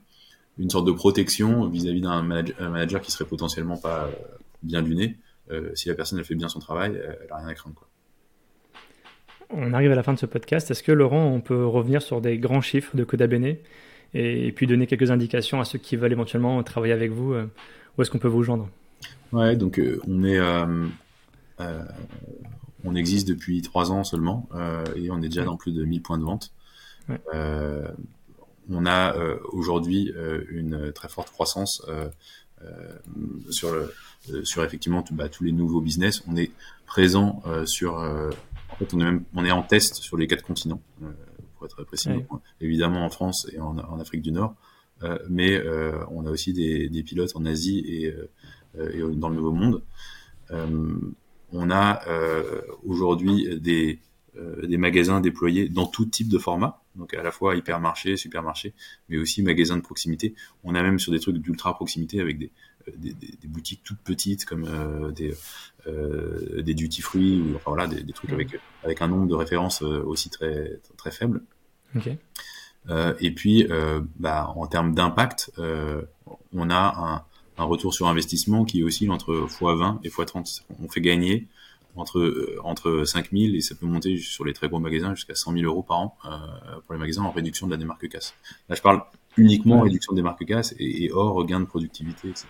une 0.58 0.70
sorte 0.70 0.86
de 0.86 0.92
protection 0.92 1.68
vis-à-vis 1.68 2.00
d'un 2.00 2.22
manager, 2.22 3.00
qui 3.00 3.10
serait 3.10 3.24
potentiellement 3.24 3.76
pas 3.76 4.04
euh, 4.04 4.10
bien 4.62 4.82
du 4.82 4.94
nez. 4.94 5.16
Euh, 5.50 5.70
si 5.74 5.88
la 5.88 5.94
personne 5.94 6.18
elle 6.18 6.24
fait 6.24 6.34
bien 6.34 6.48
son 6.48 6.60
travail, 6.60 6.92
elle 6.96 7.26
n'a 7.28 7.36
rien 7.36 7.48
à 7.48 7.54
craindre. 7.54 7.86
On 9.50 9.72
arrive 9.72 9.92
à 9.92 9.94
la 9.94 10.02
fin 10.02 10.12
de 10.12 10.18
ce 10.18 10.26
podcast. 10.26 10.70
Est-ce 10.70 10.82
que 10.82 10.92
Laurent, 10.92 11.26
on 11.26 11.40
peut 11.40 11.66
revenir 11.66 12.00
sur 12.02 12.20
des 12.20 12.38
grands 12.38 12.62
chiffres 12.62 12.96
de 12.96 13.04
Coda 13.04 13.26
Bene 13.26 13.56
et, 14.14 14.52
puis 14.52 14.66
donner 14.66 14.86
quelques 14.86 15.10
indications 15.10 15.60
à 15.60 15.64
ceux 15.64 15.78
qui 15.78 15.96
veulent 15.96 16.12
éventuellement 16.12 16.62
travailler 16.62 16.92
avec 16.92 17.10
vous 17.10 17.34
euh, 17.34 17.50
Où 17.96 18.02
est-ce 18.02 18.10
qu'on 18.10 18.18
peut 18.18 18.28
vous 18.28 18.42
joindre? 18.42 18.68
Ouais, 19.32 19.56
donc 19.56 19.80
on 20.06 20.24
est 20.24 20.40
on 22.86 22.94
existe 22.94 23.26
depuis 23.26 23.62
trois 23.62 23.90
ans 23.90 24.04
seulement 24.04 24.48
et 24.96 25.10
on 25.10 25.18
est 25.18 25.28
déjà 25.28 25.44
dans 25.44 25.56
plus 25.56 25.72
de 25.72 25.84
1000 25.84 26.02
points 26.02 26.18
de 26.18 26.24
vente. 26.24 26.52
Euh, 27.34 27.88
on 28.70 28.86
a 28.86 29.14
euh, 29.14 29.38
aujourd'hui 29.52 30.12
euh, 30.16 30.44
une 30.48 30.92
très 30.92 31.08
forte 31.08 31.30
croissance 31.30 31.82
sur 33.50 33.72
le, 33.72 34.44
sur 34.44 34.64
effectivement 34.64 35.04
bah, 35.10 35.28
tous 35.28 35.44
les 35.44 35.52
nouveaux 35.52 35.82
business. 35.82 36.22
On 36.26 36.36
est 36.36 36.50
présent 36.86 37.42
sur, 37.66 37.96
en 37.96 38.76
fait, 38.76 38.94
on 38.94 39.00
est 39.00 39.04
même, 39.04 39.24
on 39.34 39.44
est 39.44 39.50
en 39.50 39.62
test 39.62 39.96
sur 39.96 40.16
les 40.16 40.26
quatre 40.26 40.42
continents, 40.42 40.80
pour 41.56 41.66
être 41.66 41.84
précis. 41.84 42.08
Évidemment 42.62 43.04
en 43.04 43.10
France 43.10 43.46
et 43.52 43.60
en, 43.60 44.00
Afrique 44.00 44.22
du 44.22 44.32
Nord, 44.32 44.54
mais 45.28 45.62
on 46.10 46.24
a 46.24 46.30
aussi 46.30 46.54
des, 46.54 46.88
des, 46.88 47.02
pilotes 47.02 47.32
en 47.34 47.44
Asie 47.44 47.80
et, 47.80 48.14
et 48.78 49.00
dans 49.00 49.28
le 49.28 49.36
Nouveau 49.36 49.52
Monde. 49.52 49.82
on 50.50 51.70
a 51.70 52.00
aujourd'hui 52.84 53.60
des 53.60 54.00
euh, 54.36 54.66
des 54.66 54.78
magasins 54.78 55.20
déployés 55.20 55.68
dans 55.68 55.86
tout 55.86 56.06
type 56.06 56.28
de 56.28 56.38
format, 56.38 56.82
donc 56.96 57.14
à 57.14 57.22
la 57.22 57.30
fois 57.30 57.54
hypermarché, 57.54 58.16
supermarché, 58.16 58.74
mais 59.08 59.16
aussi 59.16 59.44
magasins 59.44 59.76
de 59.76 59.82
proximité. 59.82 60.34
On 60.64 60.74
a 60.74 60.82
même 60.82 60.98
sur 60.98 61.12
des 61.12 61.20
trucs 61.20 61.36
d'ultra 61.36 61.72
proximité 61.74 62.20
avec 62.20 62.38
des, 62.38 62.50
euh, 62.88 62.92
des, 62.96 63.12
des, 63.12 63.46
boutiques 63.46 63.82
toutes 63.84 64.00
petites 64.00 64.44
comme 64.44 64.64
euh, 64.64 65.12
des, 65.12 65.36
euh, 65.86 66.62
des 66.62 66.74
duty 66.74 67.00
free 67.00 67.42
ou 67.42 67.54
enfin 67.54 67.70
voilà 67.70 67.86
des, 67.86 68.02
des 68.02 68.12
trucs 68.12 68.32
avec 68.32 68.58
avec 68.82 69.02
un 69.02 69.06
nombre 69.08 69.28
de 69.28 69.36
références 69.36 69.82
aussi 69.82 70.30
très 70.30 70.80
très 70.96 71.12
faible. 71.12 71.44
Okay. 71.94 72.18
Euh, 72.90 73.14
et 73.20 73.30
puis 73.30 73.68
bah, 74.18 74.52
en 74.56 74.66
termes 74.66 74.96
d'impact, 74.96 75.52
on 76.52 76.70
a 76.70 77.24
un, 77.56 77.64
retour 77.64 77.94
sur 77.94 78.08
investissement 78.08 78.64
qui 78.64 78.82
oscille 78.82 79.10
entre 79.10 79.46
x20 79.46 79.98
et 80.04 80.08
x30. 80.08 80.62
On 80.82 80.88
fait 80.88 81.00
gagner 81.00 81.46
entre 81.96 82.18
euh, 82.18 82.58
entre 82.64 83.04
5000 83.04 83.54
et 83.54 83.60
ça 83.60 83.76
peut 83.76 83.86
monter 83.86 84.16
sur 84.18 84.44
les 84.44 84.52
très 84.52 84.68
gros 84.68 84.80
magasins 84.80 85.14
jusqu'à 85.14 85.36
100 85.36 85.52
000 85.52 85.64
euros 85.64 85.82
par 85.82 85.98
an 85.98 86.16
euh, 86.24 86.80
pour 86.84 86.94
les 86.94 86.98
magasins 86.98 87.22
en 87.22 87.30
réduction 87.30 87.66
de 87.66 87.72
la 87.72 87.76
démarque 87.76 88.08
casse. 88.08 88.34
Là, 88.68 88.74
je 88.74 88.82
parle 88.82 89.02
uniquement 89.36 89.80
réduction 89.82 90.12
de 90.12 90.16
démarque 90.16 90.44
casse 90.44 90.74
et, 90.78 91.04
et, 91.04 91.12
hors 91.12 91.44
gain 91.44 91.60
de 91.60 91.66
productivité, 91.66 92.28
etc. 92.28 92.46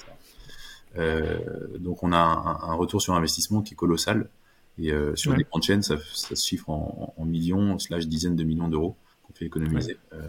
Euh, 0.96 1.38
donc, 1.78 2.02
on 2.02 2.12
a 2.12 2.18
un, 2.18 2.70
un, 2.70 2.74
retour 2.74 3.02
sur 3.02 3.14
investissement 3.14 3.62
qui 3.62 3.74
est 3.74 3.76
colossal 3.76 4.30
et 4.78 4.92
euh, 4.92 5.14
sur 5.16 5.34
des 5.34 5.44
grandes 5.44 5.62
chaînes, 5.62 5.82
ça, 5.82 5.96
ça, 6.12 6.34
se 6.34 6.46
chiffre 6.46 6.70
en, 6.70 7.14
en 7.16 7.24
millions 7.24 7.78
slash 7.78 8.06
dizaines 8.06 8.36
de 8.36 8.44
millions 8.44 8.68
d'euros 8.68 8.96
qu'on 9.22 9.32
fait 9.32 9.46
économiser 9.46 9.96
euh, 10.12 10.20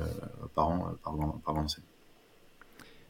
par 0.53 0.69
an 0.69 0.93
par, 1.03 1.15
par 1.43 1.55
enseigne. 1.55 1.83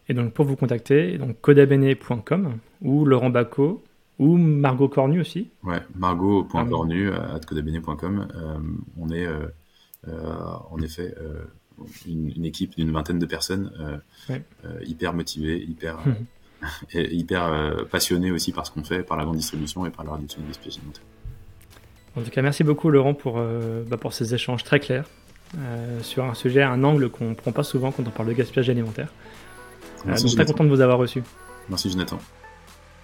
Et 0.07 0.13
donc, 0.13 0.33
pour 0.33 0.45
vous 0.45 0.55
contacter, 0.55 1.17
donc 1.17 1.39
codabene.com 1.41 2.57
ou 2.81 3.05
Laurent 3.05 3.29
Bacot 3.29 3.83
ou 4.19 4.37
Margot 4.37 4.87
Cornu 4.87 5.19
aussi 5.19 5.49
Ouais, 5.63 5.81
margot.cornu 5.95 7.11
à 7.11 7.39
codabene.com. 7.45 8.27
Euh, 8.35 8.57
on 8.97 9.09
est 9.09 9.25
euh, 9.25 9.47
euh, 10.07 10.33
en 10.71 10.79
effet 10.79 11.13
une, 12.07 12.45
équipe 12.45 12.75
d'une 12.75 12.91
vingtaine 12.91 13.19
de 13.19 13.25
personnes 13.25 13.71
hyper 14.83 15.13
motivées, 15.13 15.61
hyper, 15.61 15.97
hyper 16.93 17.85
passionnées 17.91 18.31
aussi 18.31 18.51
par 18.51 18.65
ce 18.65 18.71
qu'on 18.71 18.83
fait, 18.83 19.03
par 19.03 19.17
la 19.17 19.25
grande 19.25 19.37
distribution 19.37 19.85
et 19.85 19.89
par 19.89 20.05
la 20.05 20.13
réduction 20.13 20.41
des 20.41 20.47
gaspillage 20.47 20.77
alimentaire. 20.77 21.03
En 22.15 22.21
tout 22.21 22.29
cas, 22.29 22.41
merci 22.41 22.63
beaucoup 22.63 22.89
Laurent 22.89 23.13
pour, 23.13 23.41
bah, 23.89 23.97
pour 23.97 24.13
ces 24.13 24.33
échanges 24.33 24.63
très 24.63 24.79
clairs 24.79 25.09
sur 26.01 26.23
un 26.23 26.33
sujet, 26.33 26.63
un 26.63 26.83
angle 26.85 27.09
qu'on 27.09 27.31
ne 27.31 27.35
prend 27.35 27.51
pas 27.51 27.63
souvent 27.63 27.91
quand 27.91 28.07
on 28.07 28.11
parle 28.11 28.29
de 28.29 28.33
gaspillage 28.33 28.69
alimentaire. 28.69 29.11
Merci, 30.05 30.25
donc 30.25 30.35
très 30.35 30.45
content 30.45 30.63
de 30.63 30.69
vous 30.69 30.81
avoir 30.81 30.97
reçu. 30.97 31.23
Merci 31.69 31.89
Jonathan. 31.89 32.19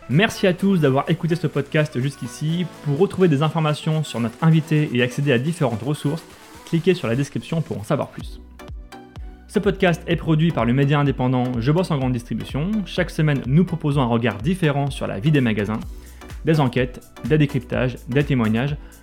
Merci 0.10 0.46
à 0.46 0.54
tous 0.54 0.78
d'avoir 0.78 1.10
écouté 1.10 1.36
ce 1.36 1.48
podcast 1.48 2.00
jusqu'ici. 2.00 2.66
Pour 2.84 2.98
retrouver 2.98 3.28
des 3.28 3.44
informations 3.44 4.04
sur 4.04 4.20
notre 4.20 4.38
invité 4.42 4.90
et 4.94 5.02
accéder 5.02 5.32
à 5.32 5.40
différentes 5.40 5.82
ressources, 5.82 6.24
cliquez 6.66 6.94
sur 6.94 7.08
la 7.08 7.16
description 7.16 7.62
pour 7.62 7.80
en 7.80 7.84
savoir 7.84 8.10
plus. 8.10 8.42
Ce 9.48 9.60
podcast 9.60 10.02
est 10.08 10.16
produit 10.16 10.52
par 10.52 10.66
le 10.66 10.74
média 10.74 11.00
indépendant 11.00 11.44
Je 11.60 11.72
bosse 11.72 11.92
en 11.92 11.98
grande 11.98 12.14
distribution. 12.14 12.72
Chaque 12.86 13.10
semaine, 13.10 13.42
nous 13.48 13.66
proposons 13.66 14.02
un 14.02 14.06
regard 14.06 14.38
différent 14.38 14.90
sur 14.90 15.08
la 15.08 15.20
vie 15.20 15.32
des 15.32 15.42
magasins, 15.42 15.80
des 16.46 16.60
enquêtes, 16.60 17.02
des 17.26 17.38
décryptages, 17.38 17.98
des 18.08 18.24
témoignages. 18.24 18.78